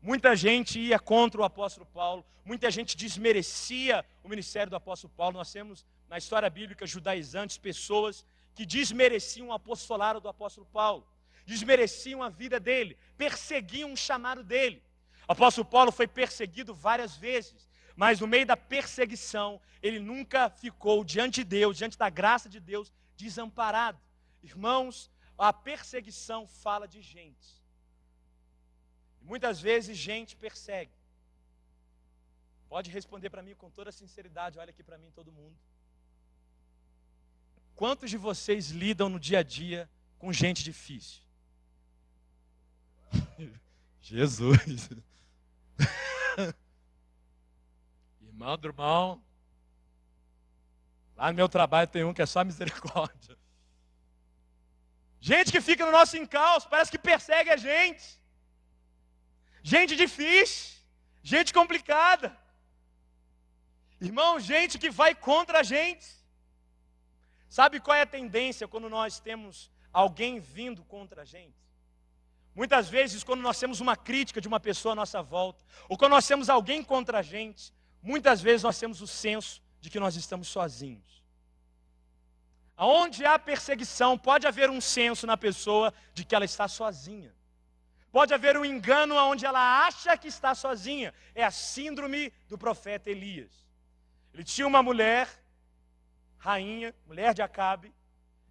Muita 0.02 0.36
gente 0.36 0.78
ia 0.78 0.98
contra 0.98 1.40
o 1.40 1.44
apóstolo 1.44 1.86
Paulo, 1.86 2.24
muita 2.44 2.70
gente 2.70 2.96
desmerecia 2.96 4.04
o 4.22 4.28
ministério 4.28 4.68
do 4.68 4.76
apóstolo 4.76 5.12
Paulo. 5.16 5.38
Nós 5.38 5.50
temos 5.50 5.86
na 6.08 6.18
história 6.18 6.50
bíblica 6.50 6.86
judaizantes 6.86 7.56
pessoas 7.56 8.26
que 8.54 8.66
desmereciam 8.66 9.48
o 9.48 9.52
apostolado 9.52 10.20
do 10.20 10.28
apóstolo 10.28 10.66
Paulo, 10.72 11.06
desmereciam 11.46 12.22
a 12.22 12.28
vida 12.28 12.60
dele, 12.60 12.96
perseguiam 13.16 13.92
o 13.92 13.96
chamado 13.96 14.42
dele. 14.42 14.82
O 15.28 15.32
apóstolo 15.32 15.64
Paulo 15.64 15.90
foi 15.90 16.06
perseguido 16.06 16.74
várias 16.74 17.16
vezes, 17.16 17.68
mas 17.96 18.20
no 18.20 18.26
meio 18.26 18.46
da 18.46 18.56
perseguição, 18.56 19.60
ele 19.82 19.98
nunca 19.98 20.50
ficou 20.50 21.04
diante 21.04 21.42
de 21.42 21.44
Deus, 21.44 21.76
diante 21.76 21.98
da 21.98 22.08
graça 22.08 22.48
de 22.48 22.60
Deus, 22.60 22.92
desamparado. 23.16 23.98
Irmãos, 24.42 25.10
a 25.36 25.52
perseguição 25.52 26.46
fala 26.46 26.86
de 26.86 27.02
gente. 27.02 27.62
Muitas 29.20 29.60
vezes 29.60 29.96
gente 29.96 30.36
persegue. 30.36 30.92
Pode 32.68 32.90
responder 32.90 33.30
para 33.30 33.42
mim 33.42 33.54
com 33.54 33.70
toda 33.70 33.90
sinceridade, 33.90 34.58
olha 34.58 34.70
aqui 34.70 34.82
para 34.82 34.98
mim 34.98 35.10
todo 35.10 35.32
mundo. 35.32 35.56
Quantos 37.74 38.08
de 38.10 38.16
vocês 38.16 38.70
lidam 38.70 39.08
no 39.08 39.20
dia 39.20 39.40
a 39.40 39.42
dia 39.42 39.88
com 40.18 40.32
gente 40.32 40.62
difícil? 40.62 41.22
Jesus. 44.00 44.90
irmão 48.20 48.56
do 48.58 48.68
irmão. 48.68 49.22
Lá 51.16 51.30
no 51.30 51.36
meu 51.36 51.48
trabalho 51.48 51.88
tem 51.88 52.04
um 52.04 52.12
que 52.12 52.22
é 52.22 52.26
só 52.26 52.44
misericórdia. 52.44 53.36
Gente 55.20 55.50
que 55.50 55.60
fica 55.60 55.84
no 55.84 55.92
nosso 55.92 56.16
encalço, 56.16 56.68
parece 56.68 56.90
que 56.90 56.98
persegue 56.98 57.50
a 57.50 57.56
gente. 57.56 58.20
Gente 59.62 59.96
difícil, 59.96 60.80
gente 61.22 61.52
complicada. 61.52 62.36
Irmão, 64.00 64.38
gente 64.38 64.78
que 64.78 64.90
vai 64.90 65.14
contra 65.14 65.60
a 65.60 65.62
gente. 65.62 66.06
Sabe 67.48 67.80
qual 67.80 67.96
é 67.96 68.02
a 68.02 68.06
tendência 68.06 68.68
quando 68.68 68.88
nós 68.88 69.18
temos 69.18 69.70
alguém 69.92 70.38
vindo 70.38 70.84
contra 70.84 71.22
a 71.22 71.24
gente? 71.24 71.65
Muitas 72.56 72.88
vezes, 72.88 73.22
quando 73.22 73.42
nós 73.42 73.60
temos 73.60 73.80
uma 73.80 73.94
crítica 73.94 74.40
de 74.40 74.48
uma 74.48 74.58
pessoa 74.58 74.92
à 74.92 74.96
nossa 74.96 75.22
volta, 75.22 75.62
ou 75.90 75.98
quando 75.98 76.12
nós 76.12 76.26
temos 76.26 76.48
alguém 76.48 76.82
contra 76.82 77.18
a 77.18 77.22
gente, 77.22 77.70
muitas 78.02 78.40
vezes 78.40 78.62
nós 78.62 78.78
temos 78.78 79.02
o 79.02 79.06
senso 79.06 79.62
de 79.78 79.90
que 79.90 80.00
nós 80.00 80.16
estamos 80.16 80.48
sozinhos. 80.48 81.22
Aonde 82.74 83.26
há 83.26 83.38
perseguição, 83.38 84.16
pode 84.16 84.46
haver 84.46 84.70
um 84.70 84.80
senso 84.80 85.26
na 85.26 85.36
pessoa 85.36 85.92
de 86.14 86.24
que 86.24 86.34
ela 86.34 86.46
está 86.46 86.66
sozinha. 86.66 87.34
Pode 88.10 88.32
haver 88.32 88.56
um 88.56 88.64
engano 88.64 89.14
onde 89.16 89.44
ela 89.44 89.86
acha 89.86 90.16
que 90.16 90.28
está 90.28 90.54
sozinha. 90.54 91.12
É 91.34 91.44
a 91.44 91.50
síndrome 91.50 92.32
do 92.48 92.56
profeta 92.56 93.10
Elias. 93.10 93.52
Ele 94.32 94.44
tinha 94.44 94.66
uma 94.66 94.82
mulher, 94.82 95.28
rainha, 96.38 96.94
mulher 97.06 97.34
de 97.34 97.42
Acabe, 97.42 97.92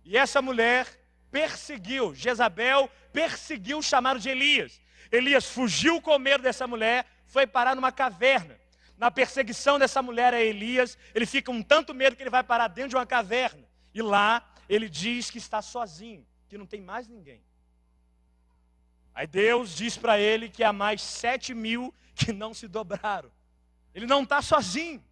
e 0.03 0.15
essa 0.15 0.43
mulher 0.43 0.87
perseguiu, 1.35 2.15
Jezabel 2.15 2.89
perseguiu 3.11 3.79
o 3.79 3.83
chamado 3.83 4.21
de 4.21 4.29
Elias. 4.29 4.79
Elias 5.11 5.45
fugiu 5.45 6.01
com 6.01 6.17
medo 6.17 6.41
dessa 6.41 6.65
mulher, 6.65 7.05
foi 7.25 7.45
parar 7.45 7.75
numa 7.75 7.91
caverna. 7.91 8.57
Na 8.97 9.11
perseguição 9.11 9.77
dessa 9.77 10.01
mulher 10.01 10.33
a 10.33 10.39
Elias, 10.39 10.97
ele 11.13 11.25
fica 11.25 11.51
um 11.51 11.61
tanto 11.61 11.93
medo 11.93 12.15
que 12.15 12.23
ele 12.23 12.29
vai 12.29 12.41
parar 12.41 12.69
dentro 12.69 12.91
de 12.91 12.95
uma 12.95 13.05
caverna. 13.05 13.67
E 13.93 14.01
lá 14.01 14.49
ele 14.69 14.87
diz 14.87 15.29
que 15.29 15.37
está 15.37 15.61
sozinho, 15.61 16.25
que 16.47 16.57
não 16.57 16.65
tem 16.65 16.79
mais 16.79 17.05
ninguém. 17.05 17.43
Aí 19.13 19.27
Deus 19.27 19.75
diz 19.75 19.97
para 19.97 20.17
ele 20.17 20.47
que 20.47 20.63
há 20.63 20.71
mais 20.71 21.01
sete 21.01 21.53
mil 21.53 21.93
que 22.15 22.31
não 22.31 22.53
se 22.53 22.65
dobraram. 22.65 23.29
Ele 23.93 24.05
não 24.05 24.23
está 24.23 24.41
sozinho. 24.41 25.03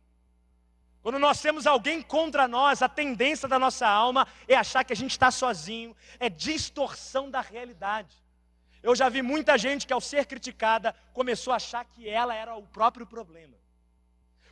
Quando 1.03 1.19
nós 1.19 1.41
temos 1.41 1.67
alguém 1.67 2.01
contra 2.01 2.47
nós, 2.47 2.81
a 2.81 2.87
tendência 2.87 3.45
da 3.45 3.59
nossa 3.59 3.85
alma 3.85 4.25
é 4.47 4.55
achar 4.55 4.85
que 4.85 4.93
a 4.93 4.95
gente 4.95 5.11
está 5.11 5.29
sozinho, 5.29 5.93
é 6.17 6.29
distorção 6.29 7.29
da 7.29 7.41
realidade. 7.41 8.15
Eu 8.81 8.95
já 8.95 9.09
vi 9.09 9.21
muita 9.21 9.57
gente 9.57 9.85
que, 9.85 9.91
ao 9.91 9.99
ser 9.99 10.25
criticada, 10.25 10.95
começou 11.11 11.51
a 11.51 11.57
achar 11.57 11.83
que 11.83 12.07
ela 12.07 12.33
era 12.33 12.55
o 12.55 12.63
próprio 12.63 13.05
problema. 13.05 13.53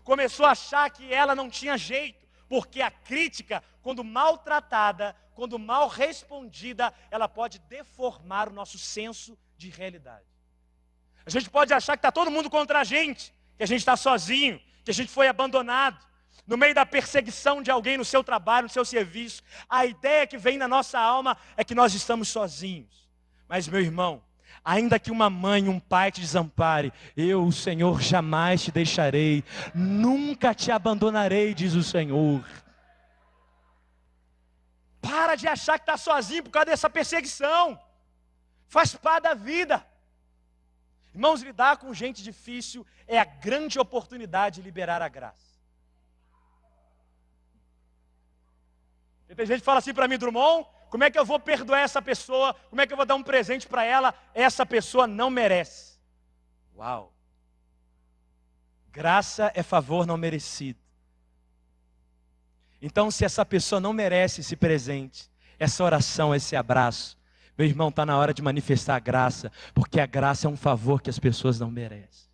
Começou 0.04 0.46
a 0.46 0.52
achar 0.52 0.90
que 0.90 1.14
ela 1.14 1.34
não 1.34 1.50
tinha 1.50 1.78
jeito, 1.78 2.28
porque 2.50 2.82
a 2.82 2.92
crítica, 2.92 3.64
quando 3.82 4.04
maltratada, 4.04 5.16
quando 5.34 5.58
mal 5.58 5.88
respondida, 5.88 6.94
ela 7.10 7.30
pode 7.30 7.60
deformar 7.60 8.50
o 8.50 8.54
nosso 8.54 8.78
senso 8.78 9.38
de 9.56 9.70
realidade. 9.70 10.26
A 11.26 11.30
gente 11.30 11.50
pode 11.50 11.74
achar 11.74 11.96
que 11.96 12.00
está 12.00 12.12
todo 12.12 12.30
mundo 12.30 12.50
contra 12.50 12.82
a 12.82 12.84
gente, 12.84 13.34
que 13.56 13.64
a 13.64 13.68
gente 13.68 13.80
está 13.80 13.96
sozinho, 13.96 14.62
que 14.84 14.92
a 14.92 14.94
gente 14.94 15.10
foi 15.10 15.30
abandonado. 15.30 16.11
No 16.48 16.58
meio 16.58 16.74
da 16.74 16.86
perseguição 16.86 17.62
de 17.62 17.72
alguém 17.72 17.98
no 17.98 18.06
seu 18.06 18.24
trabalho, 18.24 18.64
no 18.64 18.74
seu 18.74 18.84
serviço, 18.84 19.44
a 19.70 19.86
ideia 19.86 20.28
que 20.28 20.38
vem 20.38 20.58
na 20.58 20.68
nossa 20.68 21.00
alma 21.00 21.38
é 21.56 21.64
que 21.64 21.76
nós 21.76 21.94
estamos 21.94 22.30
sozinhos. 22.30 23.10
Mas, 23.48 23.68
meu 23.68 23.82
irmão, 23.82 24.22
Ainda 24.64 25.00
que 25.00 25.10
uma 25.10 25.28
mãe, 25.30 25.68
um 25.68 25.80
pai 25.80 26.12
te 26.12 26.22
desampare, 26.22 26.94
eu, 27.18 27.44
o 27.44 27.52
Senhor, 27.52 28.00
jamais 28.00 28.62
te 28.62 28.72
deixarei, 28.72 29.44
nunca 29.74 30.54
te 30.54 30.72
abandonarei, 30.72 31.54
diz 31.54 31.74
o 31.74 31.82
Senhor. 31.82 32.46
Para 35.02 35.36
de 35.36 35.48
achar 35.48 35.80
que 35.80 35.84
está 35.84 35.98
sozinho 35.98 36.44
por 36.44 36.52
causa 36.52 36.68
dessa 36.68 36.90
perseguição, 36.90 37.80
faz 38.68 38.94
parte 38.96 39.24
da 39.24 39.34
vida. 39.34 39.84
Irmãos, 41.14 41.42
lidar 41.42 41.78
com 41.78 41.92
gente 41.92 42.22
difícil 42.22 42.86
é 43.08 43.20
a 43.20 43.26
grande 43.26 43.80
oportunidade 43.80 44.58
de 44.58 44.62
liberar 44.62 45.02
a 45.02 45.10
graça. 45.10 45.51
E 49.32 49.36
tem 49.36 49.46
gente 49.46 49.60
que 49.60 49.66
fala 49.66 49.80
assim 49.80 49.94
para 49.94 50.10
mim, 50.10 50.18
Drummond, 50.18 50.68
como 50.90 51.06
é 51.06 51.10
que 51.10 51.18
eu 51.18 51.24
vou 51.24 51.40
perdoar 51.40 51.80
essa 51.80 52.02
pessoa? 52.02 52.54
Como 52.70 52.82
é 52.82 52.86
que 52.86 52.92
eu 52.92 52.98
vou 52.98 53.06
dar 53.06 53.16
um 53.16 53.24
presente 53.24 53.66
para 53.66 53.82
ela? 53.82 54.14
Essa 54.34 54.66
pessoa 54.66 55.08
não 55.08 55.30
merece. 55.30 55.98
Uau! 56.78 57.14
Graça 58.92 59.50
é 59.56 59.64
favor 59.64 60.06
não 60.06 60.18
merecido. 60.18 60.78
Então, 62.82 63.10
se 63.10 63.24
essa 63.24 63.46
pessoa 63.46 63.80
não 63.80 63.94
merece 63.94 64.42
esse 64.42 64.58
presente, 64.58 65.32
essa 65.58 65.82
oração, 65.82 66.36
esse 66.36 66.58
abraço, 66.58 67.18
meu 67.58 67.66
irmão, 67.66 67.88
está 67.88 68.06
na 68.06 68.18
hora 68.18 68.34
de 68.34 68.42
manifestar 68.42 68.98
a 68.98 69.00
graça, 69.00 69.50
porque 69.74 70.02
a 70.02 70.06
graça 70.06 70.46
é 70.46 70.50
um 70.50 70.58
favor 70.58 71.02
que 71.02 71.10
as 71.10 71.20
pessoas 71.20 71.58
não 71.58 71.72
merecem. 71.72 72.30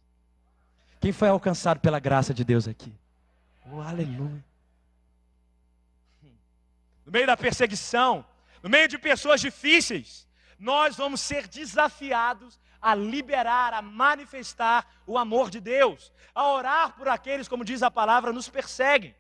Quem 1.00 1.12
foi 1.12 1.30
alcançado 1.30 1.80
pela 1.80 2.00
graça 2.00 2.34
de 2.34 2.44
Deus 2.44 2.68
aqui? 2.68 2.92
Oh, 3.72 3.82
aleluia. 3.82 4.44
No 7.08 7.12
meio 7.14 7.26
da 7.26 7.38
perseguição, 7.38 8.26
no 8.62 8.70
meio 8.70 8.86
de 8.90 8.98
pessoas 8.98 9.40
difíceis, 9.40 10.28
nós 10.60 10.98
vamos 10.98 11.22
ser 11.22 11.48
desafiados 11.48 12.60
a 12.82 12.94
liberar, 12.94 13.74
a 13.74 13.82
manifestar 13.82 14.86
o 15.08 15.18
amor 15.18 15.50
de 15.50 15.62
Deus, 15.62 16.12
a 16.36 16.52
orar 16.52 16.98
por 16.98 17.08
aqueles, 17.08 17.48
como 17.48 17.64
diz 17.64 17.82
a 17.82 17.90
palavra, 17.90 18.34
nos 18.34 18.50
perseguem. 18.50 19.16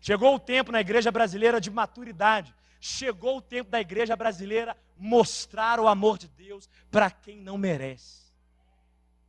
Chegou 0.00 0.34
o 0.34 0.40
tempo 0.40 0.72
na 0.72 0.80
igreja 0.80 1.12
brasileira 1.12 1.60
de 1.60 1.70
maturidade. 1.70 2.52
Chegou 2.80 3.36
o 3.36 3.42
tempo 3.42 3.70
da 3.70 3.80
igreja 3.80 4.16
brasileira 4.16 4.76
mostrar 4.98 5.78
o 5.78 5.86
amor 5.86 6.18
de 6.18 6.26
Deus 6.26 6.68
para 6.90 7.12
quem 7.12 7.36
não 7.40 7.56
merece. 7.56 8.32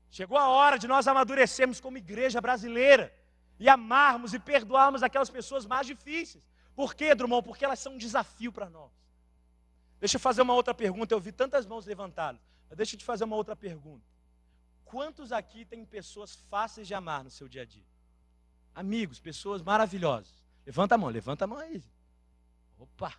Chegou 0.09 0.39
a 0.39 0.47
hora 0.47 0.79
de 0.79 0.87
nós 0.87 1.07
amadurecermos 1.07 1.79
como 1.79 1.99
igreja 1.99 2.41
brasileira 2.41 3.13
e 3.59 3.69
amarmos 3.69 4.33
e 4.33 4.39
perdoarmos 4.39 5.03
aquelas 5.03 5.29
pessoas 5.29 5.67
mais 5.67 5.85
difíceis. 5.85 6.43
Por 6.81 6.95
quê, 6.95 7.13
Drummond? 7.13 7.45
Porque 7.45 7.63
elas 7.63 7.77
são 7.77 7.93
um 7.93 7.97
desafio 7.99 8.51
para 8.51 8.67
nós. 8.67 8.89
Deixa 9.99 10.15
eu 10.15 10.19
fazer 10.19 10.41
uma 10.41 10.55
outra 10.55 10.73
pergunta. 10.73 11.13
Eu 11.13 11.19
vi 11.19 11.31
tantas 11.31 11.63
mãos 11.63 11.85
levantadas. 11.85 12.41
Mas 12.67 12.75
deixa 12.75 12.95
eu 12.95 12.99
te 12.99 13.05
fazer 13.05 13.23
uma 13.23 13.35
outra 13.35 13.55
pergunta. 13.55 14.03
Quantos 14.83 15.31
aqui 15.31 15.63
têm 15.63 15.85
pessoas 15.85 16.33
fáceis 16.49 16.87
de 16.87 16.95
amar 16.95 17.23
no 17.23 17.29
seu 17.29 17.47
dia 17.47 17.61
a 17.61 17.65
dia? 17.65 17.85
Amigos, 18.73 19.19
pessoas 19.19 19.61
maravilhosas. 19.61 20.43
Levanta 20.65 20.95
a 20.95 20.97
mão, 20.97 21.09
levanta 21.09 21.45
a 21.45 21.47
mão 21.47 21.59
aí. 21.59 21.83
Opa! 22.79 23.13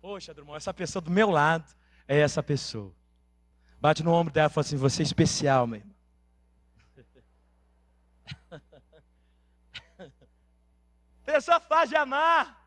Poxa, 0.00 0.32
Drummond, 0.32 0.56
essa 0.56 0.72
pessoa 0.72 1.02
do 1.02 1.10
meu 1.10 1.28
lado 1.28 1.70
é 2.06 2.18
essa 2.20 2.42
pessoa. 2.42 2.94
Bate 3.78 4.02
no 4.02 4.14
ombro 4.14 4.32
dela 4.32 4.48
e 4.48 4.50
fala 4.54 4.66
assim: 4.66 4.78
Você 4.78 5.02
é 5.02 5.04
especial, 5.04 5.66
meu 5.66 5.80
irmão. 5.80 5.94
Pessoa 11.28 11.60
fácil 11.60 11.90
de 11.90 11.96
amar. 11.96 12.58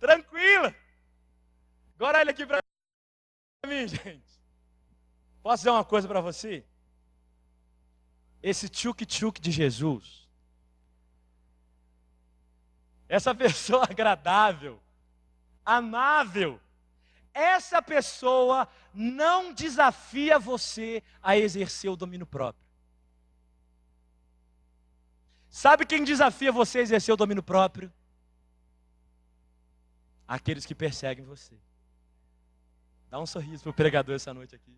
Tranquila. 0.00 0.74
Agora 1.94 2.18
olha 2.18 2.32
aqui 2.32 2.44
para 2.44 2.58
mim, 3.64 3.86
gente. 3.86 4.42
Posso 5.40 5.60
dizer 5.60 5.70
uma 5.70 5.84
coisa 5.84 6.08
para 6.08 6.20
você? 6.20 6.66
Esse 8.42 8.68
tchuk-tchuk 8.68 9.40
de 9.40 9.52
Jesus, 9.52 10.28
essa 13.08 13.32
pessoa 13.36 13.84
agradável, 13.84 14.82
amável, 15.64 16.60
essa 17.32 17.80
pessoa 17.80 18.68
não 18.92 19.54
desafia 19.54 20.40
você 20.40 21.04
a 21.22 21.38
exercer 21.38 21.88
o 21.88 21.96
domínio 21.96 22.26
próprio. 22.26 22.63
Sabe 25.54 25.86
quem 25.86 26.02
desafia 26.02 26.50
você 26.50 26.80
a 26.80 26.82
exercer 26.82 27.14
o 27.14 27.16
domínio 27.16 27.40
próprio? 27.40 27.92
Aqueles 30.26 30.66
que 30.66 30.74
perseguem 30.74 31.24
você. 31.24 31.56
Dá 33.08 33.20
um 33.20 33.26
sorriso 33.26 33.62
para 33.62 33.70
o 33.70 33.72
pregador 33.72 34.16
essa 34.16 34.34
noite 34.34 34.56
aqui. 34.56 34.76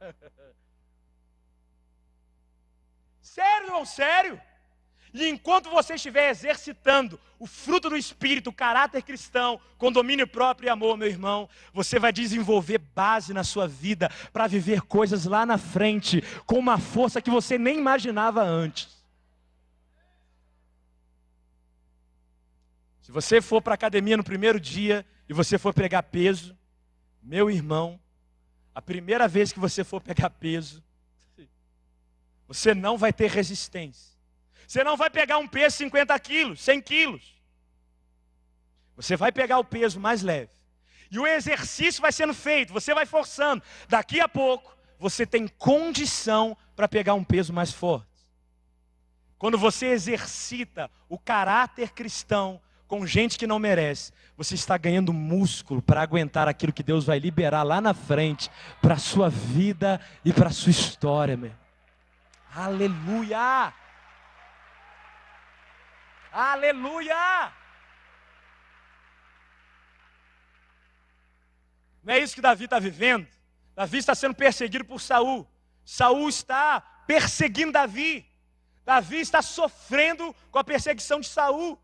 sério, 3.22 3.68
não 3.68 3.84
sério? 3.86 4.42
E 5.18 5.30
enquanto 5.30 5.70
você 5.70 5.94
estiver 5.94 6.28
exercitando 6.28 7.18
o 7.38 7.46
fruto 7.46 7.88
do 7.88 7.96
Espírito, 7.96 8.50
o 8.50 8.52
caráter 8.52 9.02
cristão, 9.02 9.58
com 9.78 9.90
domínio 9.90 10.26
próprio 10.26 10.66
e 10.66 10.70
amor, 10.70 10.98
meu 10.98 11.08
irmão, 11.08 11.48
você 11.72 11.98
vai 11.98 12.12
desenvolver 12.12 12.78
base 12.78 13.32
na 13.32 13.42
sua 13.42 13.66
vida 13.66 14.10
para 14.30 14.46
viver 14.46 14.82
coisas 14.82 15.24
lá 15.24 15.46
na 15.46 15.56
frente, 15.56 16.22
com 16.44 16.58
uma 16.58 16.76
força 16.78 17.22
que 17.22 17.30
você 17.30 17.56
nem 17.56 17.78
imaginava 17.78 18.42
antes. 18.42 18.94
Se 23.00 23.10
você 23.10 23.40
for 23.40 23.62
para 23.62 23.72
a 23.72 23.76
academia 23.76 24.18
no 24.18 24.24
primeiro 24.24 24.60
dia 24.60 25.06
e 25.26 25.32
você 25.32 25.56
for 25.56 25.72
pegar 25.72 26.02
peso, 26.02 26.58
meu 27.22 27.50
irmão, 27.50 27.98
a 28.74 28.82
primeira 28.82 29.26
vez 29.26 29.50
que 29.50 29.58
você 29.58 29.82
for 29.82 30.02
pegar 30.02 30.28
peso, 30.28 30.84
você 32.46 32.74
não 32.74 32.98
vai 32.98 33.14
ter 33.14 33.30
resistência. 33.30 34.15
Você 34.66 34.82
não 34.82 34.96
vai 34.96 35.08
pegar 35.08 35.38
um 35.38 35.46
peso 35.46 35.76
50 35.76 36.18
quilos, 36.18 36.60
100 36.60 36.82
quilos. 36.82 37.36
Você 38.96 39.16
vai 39.16 39.30
pegar 39.30 39.58
o 39.58 39.64
peso 39.64 40.00
mais 40.00 40.22
leve. 40.22 40.50
E 41.10 41.18
o 41.18 41.26
exercício 41.26 42.02
vai 42.02 42.10
sendo 42.10 42.34
feito, 42.34 42.72
você 42.72 42.92
vai 42.92 43.06
forçando. 43.06 43.62
Daqui 43.88 44.20
a 44.20 44.28
pouco, 44.28 44.76
você 44.98 45.24
tem 45.24 45.46
condição 45.46 46.56
para 46.74 46.88
pegar 46.88 47.14
um 47.14 47.22
peso 47.22 47.52
mais 47.52 47.72
forte. 47.72 48.06
Quando 49.38 49.58
você 49.58 49.86
exercita 49.86 50.90
o 51.08 51.18
caráter 51.18 51.92
cristão 51.92 52.60
com 52.88 53.06
gente 53.06 53.38
que 53.38 53.46
não 53.46 53.58
merece, 53.58 54.12
você 54.36 54.54
está 54.54 54.76
ganhando 54.76 55.12
músculo 55.12 55.82
para 55.82 56.00
aguentar 56.00 56.48
aquilo 56.48 56.72
que 56.72 56.82
Deus 56.82 57.04
vai 57.04 57.18
liberar 57.18 57.62
lá 57.62 57.80
na 57.80 57.92
frente 57.92 58.50
para 58.80 58.94
a 58.94 58.98
sua 58.98 59.28
vida 59.28 60.00
e 60.24 60.32
para 60.32 60.48
a 60.48 60.52
sua 60.52 60.70
história, 60.70 61.36
meu. 61.36 61.52
Aleluia! 62.54 63.72
Aleluia! 66.32 67.52
Não 72.02 72.14
é 72.14 72.18
isso 72.20 72.34
que 72.34 72.40
Davi 72.40 72.64
está 72.64 72.78
vivendo? 72.78 73.26
Davi 73.74 73.98
está 73.98 74.14
sendo 74.14 74.34
perseguido 74.34 74.84
por 74.84 75.00
Saul. 75.00 75.46
Saul 75.84 76.28
está 76.28 76.80
perseguindo 77.06 77.72
Davi. 77.72 78.24
Davi 78.84 79.18
está 79.18 79.42
sofrendo 79.42 80.34
com 80.50 80.58
a 80.58 80.64
perseguição 80.64 81.20
de 81.20 81.26
Saul. 81.26 81.78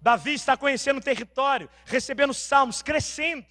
Davi 0.00 0.34
está 0.34 0.56
conhecendo 0.56 0.98
o 0.98 1.02
território, 1.02 1.70
recebendo 1.86 2.34
salmos, 2.34 2.82
crescendo. 2.82 3.46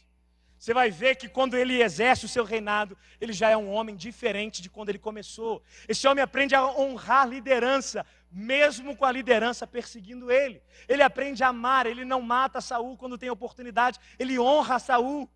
Você 0.61 0.75
vai 0.75 0.91
ver 0.91 1.15
que 1.15 1.27
quando 1.27 1.57
ele 1.57 1.81
exerce 1.81 2.25
o 2.25 2.29
seu 2.29 2.43
reinado, 2.43 2.95
ele 3.19 3.33
já 3.33 3.49
é 3.49 3.57
um 3.57 3.71
homem 3.71 3.95
diferente 3.95 4.61
de 4.61 4.69
quando 4.69 4.89
ele 4.89 4.99
começou. 4.99 5.63
Esse 5.87 6.07
homem 6.07 6.23
aprende 6.23 6.53
a 6.53 6.63
honrar 6.63 7.27
liderança, 7.27 8.05
mesmo 8.31 8.95
com 8.95 9.05
a 9.05 9.11
liderança 9.11 9.67
perseguindo 9.67 10.31
ele. 10.31 10.61
Ele 10.87 11.03
aprende 11.03 11.43
a 11.43 11.49
amar, 11.49 11.85
ele 11.85 12.05
não 12.05 12.21
mata 12.21 12.61
Saul 12.61 12.97
quando 12.97 13.17
tem 13.17 13.29
oportunidade, 13.29 13.99
ele 14.17 14.39
honra 14.39 14.79
Saul. 14.79 15.29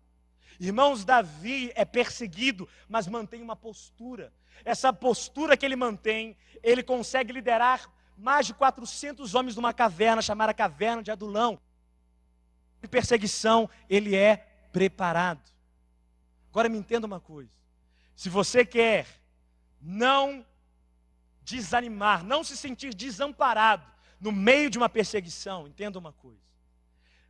Irmãos, 0.58 1.04
Davi 1.04 1.70
é 1.74 1.84
perseguido, 1.84 2.68
mas 2.88 3.06
mantém 3.06 3.42
uma 3.42 3.54
postura. 3.54 4.32
Essa 4.64 4.92
postura 4.92 5.56
que 5.56 5.66
ele 5.66 5.76
mantém, 5.76 6.36
ele 6.62 6.82
consegue 6.82 7.32
liderar 7.32 7.92
mais 8.16 8.46
de 8.46 8.54
400 8.54 9.34
homens 9.34 9.56
numa 9.56 9.74
caverna 9.74 10.22
chamada 10.22 10.54
Caverna 10.54 11.02
de 11.02 11.10
Adulão. 11.10 11.60
De 12.80 12.88
perseguição, 12.88 13.68
ele 13.90 14.16
é 14.16 14.36
preparado. 14.72 15.42
Agora 16.50 16.68
me 16.70 16.78
entenda 16.78 17.06
uma 17.06 17.20
coisa: 17.20 17.52
se 18.14 18.30
você 18.30 18.64
quer 18.64 19.06
não 19.80 20.44
desanimar, 21.46 22.24
não 22.24 22.42
se 22.42 22.56
sentir 22.56 22.92
desamparado 22.92 23.84
no 24.20 24.32
meio 24.32 24.68
de 24.68 24.76
uma 24.76 24.88
perseguição, 24.88 25.66
entenda 25.68 25.98
uma 25.98 26.12
coisa: 26.12 26.40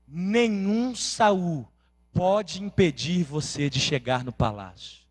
nenhum 0.08 0.94
Saul 0.94 1.68
pode 2.12 2.62
impedir 2.62 3.22
você 3.22 3.68
de 3.68 3.78
chegar 3.78 4.24
no 4.24 4.32
palácio. 4.32 5.04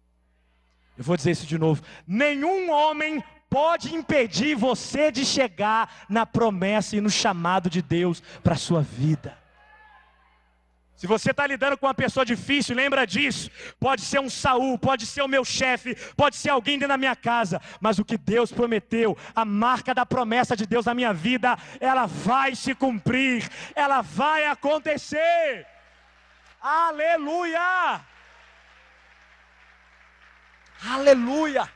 Eu 0.98 1.04
vou 1.04 1.16
dizer 1.16 1.32
isso 1.32 1.46
de 1.46 1.58
novo: 1.58 1.84
nenhum 2.08 2.72
homem 2.72 3.24
pode 3.48 3.94
impedir 3.94 4.56
você 4.56 5.12
de 5.12 5.24
chegar 5.24 6.06
na 6.10 6.26
promessa 6.26 6.96
e 6.96 7.02
no 7.02 7.10
chamado 7.10 7.70
de 7.70 7.82
Deus 7.82 8.22
para 8.44 8.56
a 8.56 8.58
sua 8.58 8.82
vida. 8.82 9.38
Se 10.96 11.08
você 11.08 11.32
está 11.32 11.46
lidando 11.46 11.78
com 11.78 11.86
uma 11.86 11.94
pessoa 11.94 12.26
difícil, 12.26 12.76
lembra 12.76 13.06
disso. 13.06 13.52
Pode 13.80 14.02
ser 14.02 14.20
um 14.20 14.30
Saul, 14.30 14.78
pode 14.80 15.06
ser 15.06 15.22
o 15.22 15.28
meu 15.28 15.44
chefe, 15.44 15.94
pode 16.16 16.38
ser 16.38 16.50
alguém 16.50 16.78
dentro 16.78 16.90
da 16.90 16.98
minha 16.98 17.16
casa, 17.16 17.62
mas 17.82 18.00
o 18.00 18.06
que 18.06 18.18
Deus 18.18 18.52
prometeu, 18.52 19.18
a 19.36 19.44
marca 19.44 19.94
da 19.94 20.06
promessa 20.06 20.56
de 20.56 20.66
Deus 20.66 20.86
na 20.86 20.94
minha 20.94 21.14
vida, 21.14 21.58
ela 21.82 22.06
vai 22.06 22.56
se 22.56 22.74
cumprir, 22.74 23.50
ela 23.76 24.02
vai 24.02 24.46
acontecer. 24.46 25.68
Aleluia! 26.62 28.02
Aleluia! 30.82 31.70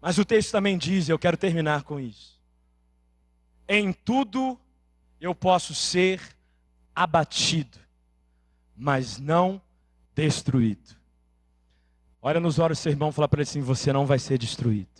Mas 0.00 0.18
o 0.18 0.24
texto 0.24 0.50
também 0.50 0.76
diz, 0.76 1.08
eu 1.08 1.18
quero 1.20 1.36
terminar 1.36 1.84
com 1.84 2.00
isso. 2.00 2.42
Em 3.68 3.92
tudo 3.92 4.58
eu 5.22 5.36
posso 5.36 5.72
ser 5.72 6.20
abatido, 6.92 7.78
mas 8.76 9.18
não 9.18 9.62
destruído. 10.12 10.96
Olha 12.20 12.40
nos 12.40 12.58
olhos 12.58 12.78
do 12.78 12.82
seu 12.82 12.90
irmão 12.90 13.10
e 13.10 13.12
fala 13.12 13.28
para 13.28 13.40
ele 13.40 13.48
assim: 13.48 13.60
você 13.60 13.92
não 13.92 14.04
vai 14.04 14.18
ser 14.18 14.36
destruído. 14.36 14.90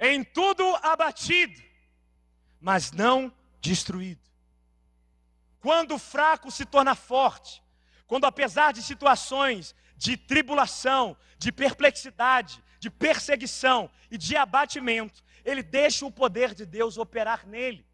Em 0.00 0.24
tudo 0.24 0.64
abatido, 0.76 1.62
mas 2.60 2.92
não 2.92 3.32
destruído. 3.60 4.20
Quando 5.60 5.94
o 5.94 5.98
fraco 5.98 6.50
se 6.50 6.64
torna 6.64 6.94
forte, 6.94 7.62
quando, 8.06 8.24
apesar 8.24 8.72
de 8.72 8.82
situações 8.82 9.74
de 9.96 10.16
tribulação, 10.16 11.16
de 11.38 11.50
perplexidade, 11.50 12.62
de 12.84 12.90
perseguição 12.90 13.90
e 14.10 14.18
de 14.18 14.36
abatimento, 14.36 15.24
ele 15.42 15.62
deixa 15.62 16.04
o 16.04 16.12
poder 16.12 16.54
de 16.54 16.66
Deus 16.66 16.98
operar 16.98 17.46
nele. 17.46 17.86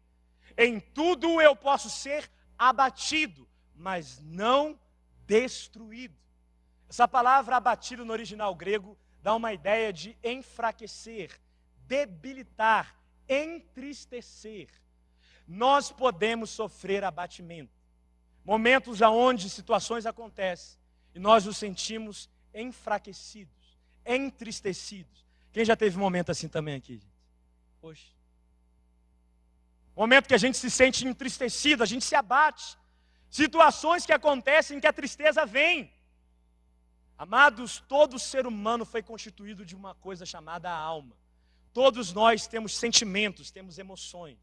Em 0.57 0.81
tudo 0.81 1.39
eu 1.39 1.55
posso 1.55 1.89
ser 1.89 2.29
abatido, 2.59 3.47
mas 3.73 4.19
não 4.19 4.77
destruído. 5.25 6.19
Essa 6.89 7.07
palavra 7.07 7.55
abatido 7.55 8.03
no 8.03 8.11
original 8.11 8.53
grego 8.53 8.97
dá 9.23 9.33
uma 9.33 9.53
ideia 9.53 9.93
de 9.93 10.17
enfraquecer, 10.21 11.39
debilitar, 11.87 12.93
entristecer. 13.29 14.67
Nós 15.47 15.89
podemos 15.89 16.49
sofrer 16.49 17.01
abatimento. 17.05 17.71
Momentos 18.43 19.01
aonde 19.01 19.49
situações 19.49 20.05
acontecem 20.05 20.77
e 21.15 21.19
nós 21.19 21.45
nos 21.45 21.55
sentimos 21.55 22.29
enfraquecidos, 22.53 23.60
entristecidos. 24.05 25.25
Quem 25.51 25.65
já 25.65 25.75
teve 25.75 25.97
um 25.97 25.99
momento 25.99 26.31
assim 26.31 26.47
também 26.47 26.75
aqui, 26.75 26.93
gente? 26.93 27.07
Hoje. 27.81 28.15
Momento 29.95 30.27
que 30.27 30.33
a 30.33 30.37
gente 30.37 30.57
se 30.57 30.69
sente 30.69 31.05
entristecido, 31.05 31.83
a 31.83 31.85
gente 31.85 32.05
se 32.05 32.15
abate. 32.15 32.77
Situações 33.29 34.05
que 34.05 34.13
acontecem 34.13 34.79
que 34.79 34.87
a 34.87 34.93
tristeza 34.93 35.45
vem. 35.45 35.91
Amados, 37.17 37.83
todo 37.87 38.17
ser 38.17 38.47
humano 38.47 38.83
foi 38.83 39.03
constituído 39.03 39.65
de 39.65 39.75
uma 39.75 39.93
coisa 39.93 40.25
chamada 40.25 40.71
alma. 40.71 41.15
Todos 41.73 42.11
nós 42.13 42.47
temos 42.47 42.75
sentimentos, 42.75 43.51
temos 43.51 43.77
emoções. 43.77 44.37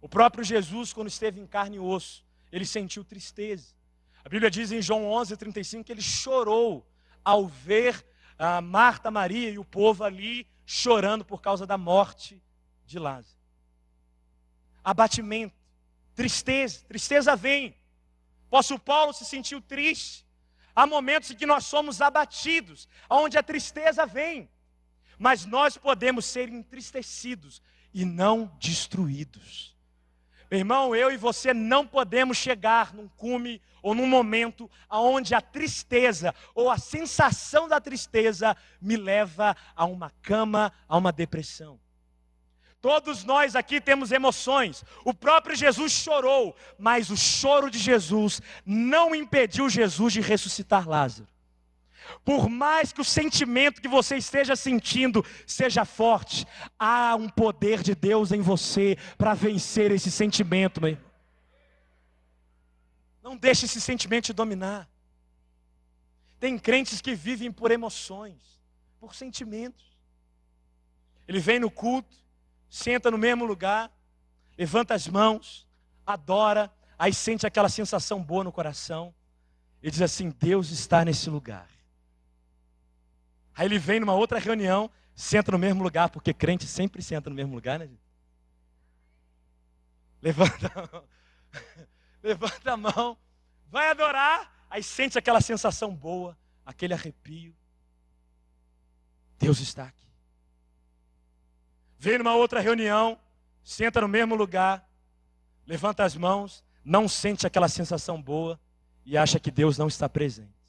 O 0.00 0.08
próprio 0.08 0.42
Jesus, 0.42 0.92
quando 0.92 1.08
esteve 1.08 1.40
em 1.40 1.46
carne 1.46 1.76
e 1.76 1.80
osso, 1.80 2.24
ele 2.50 2.66
sentiu 2.66 3.04
tristeza. 3.04 3.74
A 4.24 4.28
Bíblia 4.28 4.50
diz 4.50 4.72
em 4.72 4.82
João 4.82 5.06
11, 5.06 5.36
35 5.36 5.84
que 5.84 5.92
ele 5.92 6.02
chorou 6.02 6.86
ao 7.24 7.46
ver 7.46 8.04
a 8.38 8.60
Marta, 8.60 9.10
Maria 9.10 9.50
e 9.50 9.58
o 9.58 9.64
povo 9.64 10.04
ali 10.04 10.46
chorando 10.64 11.24
por 11.24 11.40
causa 11.40 11.66
da 11.66 11.76
morte 11.76 12.42
de 12.86 12.98
Lázaro. 12.98 13.36
Abatimento, 14.82 15.54
tristeza, 16.14 16.84
tristeza 16.86 17.36
vem. 17.36 17.70
O 18.50 18.56
apóstolo 18.56 18.80
Paulo 18.80 19.12
se 19.12 19.24
sentiu 19.24 19.60
triste. 19.60 20.26
Há 20.74 20.86
momentos 20.86 21.30
em 21.30 21.36
que 21.36 21.46
nós 21.46 21.64
somos 21.64 22.00
abatidos, 22.00 22.88
onde 23.08 23.36
a 23.36 23.42
tristeza 23.42 24.06
vem. 24.06 24.48
Mas 25.18 25.44
nós 25.44 25.76
podemos 25.76 26.24
ser 26.24 26.48
entristecidos 26.48 27.62
e 27.92 28.04
não 28.04 28.46
destruídos. 28.58 29.76
Meu 30.50 30.58
irmão, 30.58 30.94
eu 30.94 31.10
e 31.10 31.16
você 31.16 31.54
não 31.54 31.86
podemos 31.86 32.36
chegar 32.36 32.92
num 32.92 33.08
cume 33.08 33.60
ou 33.82 33.94
num 33.94 34.06
momento 34.06 34.70
onde 34.88 35.34
a 35.34 35.40
tristeza 35.40 36.34
ou 36.54 36.70
a 36.70 36.78
sensação 36.78 37.68
da 37.68 37.80
tristeza 37.80 38.56
me 38.80 38.96
leva 38.96 39.56
a 39.74 39.84
uma 39.84 40.10
cama, 40.22 40.72
a 40.88 40.96
uma 40.96 41.12
depressão. 41.12 41.78
Todos 42.80 43.22
nós 43.22 43.54
aqui 43.54 43.80
temos 43.80 44.10
emoções. 44.10 44.84
O 45.04 45.14
próprio 45.14 45.54
Jesus 45.54 45.92
chorou, 45.92 46.56
mas 46.76 47.10
o 47.10 47.16
choro 47.16 47.70
de 47.70 47.78
Jesus 47.78 48.42
não 48.66 49.14
impediu 49.14 49.70
Jesus 49.70 50.12
de 50.12 50.20
ressuscitar 50.20 50.88
Lázaro. 50.88 51.28
Por 52.24 52.48
mais 52.48 52.92
que 52.92 53.00
o 53.00 53.04
sentimento 53.04 53.80
que 53.80 53.86
você 53.86 54.16
esteja 54.16 54.56
sentindo 54.56 55.24
seja 55.46 55.84
forte, 55.84 56.44
há 56.76 57.14
um 57.14 57.28
poder 57.28 57.82
de 57.82 57.94
Deus 57.94 58.32
em 58.32 58.40
você 58.40 58.98
para 59.16 59.34
vencer 59.34 59.92
esse 59.92 60.10
sentimento, 60.10 60.80
meu 60.80 60.90
irmão. 60.90 61.11
Não 63.22 63.36
deixe 63.36 63.66
esse 63.66 63.80
sentimento 63.80 64.26
te 64.26 64.32
dominar. 64.32 64.88
Tem 66.40 66.58
crentes 66.58 67.00
que 67.00 67.14
vivem 67.14 67.52
por 67.52 67.70
emoções, 67.70 68.60
por 68.98 69.14
sentimentos. 69.14 69.96
Ele 71.28 71.38
vem 71.38 71.60
no 71.60 71.70
culto, 71.70 72.16
senta 72.68 73.10
no 73.10 73.16
mesmo 73.16 73.44
lugar, 73.44 73.92
levanta 74.58 74.94
as 74.94 75.06
mãos, 75.06 75.68
adora, 76.04 76.72
aí 76.98 77.14
sente 77.14 77.46
aquela 77.46 77.68
sensação 77.68 78.20
boa 78.20 78.42
no 78.42 78.50
coração 78.50 79.14
e 79.80 79.90
diz 79.90 80.02
assim: 80.02 80.30
Deus 80.30 80.70
está 80.70 81.04
nesse 81.04 81.30
lugar. 81.30 81.68
Aí 83.54 83.66
ele 83.66 83.78
vem 83.78 84.00
numa 84.00 84.14
outra 84.14 84.38
reunião, 84.38 84.90
senta 85.14 85.52
no 85.52 85.58
mesmo 85.58 85.82
lugar, 85.82 86.10
porque 86.10 86.34
crente 86.34 86.66
sempre 86.66 87.02
senta 87.02 87.30
no 87.30 87.36
mesmo 87.36 87.54
lugar, 87.54 87.78
né? 87.78 87.88
Levanta 90.20 91.04
levanta 92.22 92.72
a 92.72 92.76
mão, 92.76 93.16
vai 93.68 93.90
adorar, 93.90 94.66
aí 94.70 94.82
sente 94.82 95.18
aquela 95.18 95.40
sensação 95.40 95.94
boa, 95.94 96.36
aquele 96.64 96.94
arrepio. 96.94 97.54
Deus 99.38 99.58
está 99.60 99.84
aqui. 99.84 100.06
Vem 101.98 102.18
numa 102.18 102.34
outra 102.34 102.60
reunião, 102.60 103.18
senta 103.62 104.00
no 104.00 104.08
mesmo 104.08 104.34
lugar, 104.34 104.88
levanta 105.66 106.04
as 106.04 106.16
mãos, 106.16 106.64
não 106.84 107.08
sente 107.08 107.46
aquela 107.46 107.68
sensação 107.68 108.20
boa 108.20 108.58
e 109.04 109.16
acha 109.16 109.38
que 109.38 109.50
Deus 109.50 109.78
não 109.78 109.88
está 109.88 110.08
presente. 110.08 110.62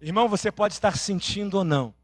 Irmão, 0.00 0.28
você 0.28 0.52
pode 0.52 0.74
estar 0.74 0.96
sentindo 0.96 1.58
ou 1.58 1.64
não, 1.64 1.94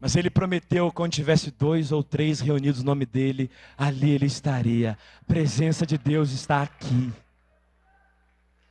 mas 0.00 0.14
ele 0.14 0.30
prometeu 0.30 0.92
quando 0.92 1.12
tivesse 1.12 1.50
dois 1.50 1.90
ou 1.90 2.04
três 2.04 2.40
reunidos 2.40 2.80
no 2.80 2.86
nome 2.86 3.04
dele, 3.04 3.50
ali 3.76 4.10
ele 4.10 4.26
estaria. 4.26 4.96
A 5.20 5.24
presença 5.24 5.84
de 5.84 5.98
Deus 5.98 6.30
está 6.30 6.62
aqui. 6.62 7.12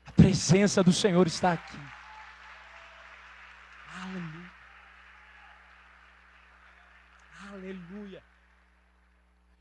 A 0.06 0.12
presença 0.12 0.82
do 0.82 0.94
Senhor 0.94 1.28
está 1.28 1.54
aqui. 1.54 1.78
Aleluia. 4.02 4.52
Aleluia. 7.52 8.24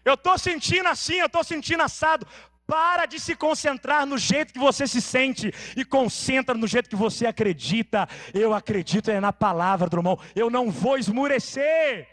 Eu 0.05 0.15
estou 0.15 0.39
sentindo 0.39 0.89
assim, 0.89 1.15
eu 1.15 1.27
estou 1.27 1.43
sentindo 1.43 1.83
assado. 1.83 2.27
Para 2.67 3.07
de 3.07 3.21
se 3.21 3.37
concentrar 3.37 4.05
no 4.05 4.19
jeito 4.19 4.53
que 4.53 4.59
você 4.59 4.87
se 4.87 5.01
sente 5.01 5.53
e 5.77 5.85
concentra 5.85 6.55
no 6.55 6.67
jeito 6.67 6.91
que 6.91 6.97
você 6.97 7.27
acredita. 7.27 8.09
Eu 8.35 8.53
acredito 8.53 9.11
é 9.11 9.21
na 9.21 9.33
palavra 9.33 9.89
do 9.89 9.97
irmão. 9.97 10.19
Eu 10.35 10.51
não 10.51 10.71
vou 10.71 10.99
esmurecer. 10.99 12.09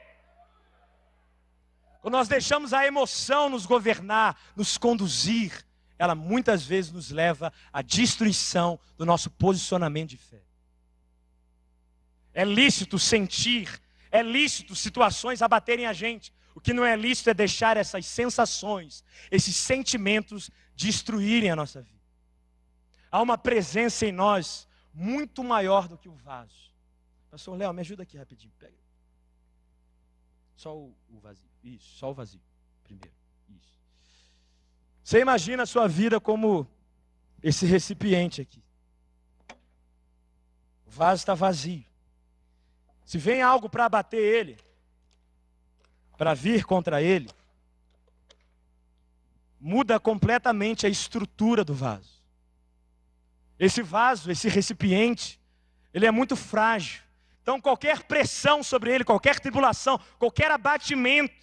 Quando 2.02 2.14
nós 2.14 2.28
deixamos 2.28 2.74
a 2.74 2.86
emoção 2.86 3.50
nos 3.50 3.66
governar, 3.66 4.38
nos 4.56 4.78
conduzir, 4.78 5.66
ela 5.98 6.14
muitas 6.14 6.66
vezes 6.66 6.92
nos 6.92 7.10
leva 7.10 7.52
à 7.72 7.82
destruição 7.82 8.80
do 8.98 9.06
nosso 9.06 9.32
posicionamento 9.32 10.10
de 10.10 10.18
fé. 10.18 10.42
É 12.34 12.44
lícito 12.44 13.00
sentir, 13.00 13.82
é 14.12 14.22
lícito 14.22 14.76
situações 14.76 15.42
abaterem 15.42 15.86
a 15.86 15.94
gente, 15.94 16.34
o 16.56 16.62
que 16.62 16.74
não 16.74 16.86
é 16.86 16.96
lícito 16.96 17.30
é 17.30 17.34
deixar 17.34 17.78
essas 17.78 18.06
sensações, 18.06 19.04
esses 19.32 19.56
sentimentos 19.56 20.50
destruírem 20.76 21.50
a 21.50 21.56
nossa 21.56 21.82
vida. 21.82 22.02
Há 23.12 23.22
uma 23.22 23.38
presença 23.38 24.06
em 24.06 24.12
nós 24.12 24.68
muito 24.94 25.44
maior 25.44 25.88
do 25.88 25.98
que 25.98 26.10
o 26.10 26.16
vaso. 26.16 26.72
Pastor 27.30 27.58
Léo, 27.58 27.74
me 27.74 27.82
ajuda 27.82 28.04
aqui 28.04 28.18
rapidinho. 28.18 28.54
Pega. 28.60 28.78
Só 30.56 30.78
o, 30.78 30.96
o 31.10 31.20
vazio. 31.20 31.50
Isso, 31.64 31.98
só 31.98 32.12
o 32.12 32.14
vazio. 32.14 32.42
Primeiro. 32.84 33.16
Isso. 33.50 33.80
Você 35.04 35.20
imagina 35.20 35.64
a 35.64 35.66
sua 35.66 35.88
vida 35.88 36.20
como 36.20 36.68
esse 37.42 37.66
recipiente 37.66 38.42
aqui. 38.42 38.64
O 40.86 40.92
vaso 40.92 41.22
está 41.22 41.34
vazio. 41.34 41.86
Se 43.06 43.18
vem 43.18 43.42
algo 43.42 43.70
para 43.70 43.86
abater 43.86 44.20
ele, 44.20 44.58
para 46.24 46.34
vir 46.34 46.64
contra 46.64 47.02
ele, 47.02 47.30
muda 49.60 50.00
completamente 50.00 50.86
a 50.86 50.90
estrutura 50.90 51.66
do 51.66 51.74
vaso. 51.74 52.24
Esse 53.60 53.84
vaso, 53.84 54.32
esse 54.32 54.48
recipiente, 54.48 55.38
ele 55.94 56.06
é 56.06 56.12
muito 56.12 56.38
frágil. 56.38 57.04
Então, 57.42 57.60
qualquer 57.60 58.04
pressão 58.04 58.64
sobre 58.64 58.94
ele, 58.96 59.04
qualquer 59.04 59.38
tribulação, 59.38 60.00
qualquer 60.18 60.50
abatimento, 60.50 61.36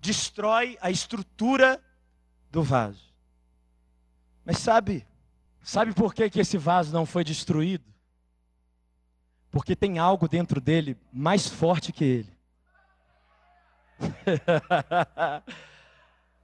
destrói 0.00 0.76
a 0.80 0.90
estrutura 0.90 1.80
do 2.50 2.60
vaso. 2.60 3.14
Mas 4.44 4.58
sabe, 4.58 5.06
sabe 5.62 5.92
por 5.92 6.12
que, 6.12 6.28
que 6.28 6.40
esse 6.40 6.58
vaso 6.58 6.92
não 6.92 7.06
foi 7.06 7.22
destruído? 7.22 7.84
Porque 9.52 9.76
tem 9.76 10.00
algo 10.00 10.26
dentro 10.26 10.60
dele 10.60 10.96
mais 11.12 11.46
forte 11.48 11.92
que 11.92 12.02
ele. 12.02 12.33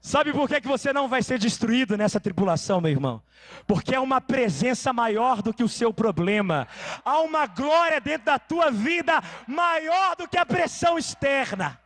Sabe 0.01 0.33
por 0.33 0.49
que, 0.49 0.63
que 0.63 0.69
você 0.69 0.95
não 0.95 1.09
vai 1.09 1.23
ser 1.23 1.39
destruído 1.39 1.97
nessa 1.97 2.19
tribulação, 2.19 2.81
meu 2.81 2.91
irmão? 2.91 3.23
Porque 3.67 3.95
é 3.95 4.01
uma 4.01 4.19
presença 4.19 4.93
maior 4.95 5.43
do 5.43 5.53
que 5.53 5.63
o 5.63 5.69
seu 5.69 5.93
problema. 5.93 6.67
Há 7.05 7.21
uma 7.21 7.47
glória 7.47 8.01
dentro 8.01 8.25
da 8.25 8.39
tua 8.39 8.71
vida 8.71 9.23
maior 9.47 10.17
do 10.17 10.27
que 10.27 10.39
a 10.39 10.47
pressão 10.47 10.99
externa. 10.99 11.79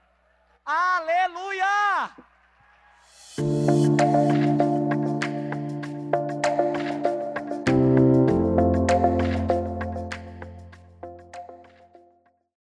Aleluia! 0.65 2.11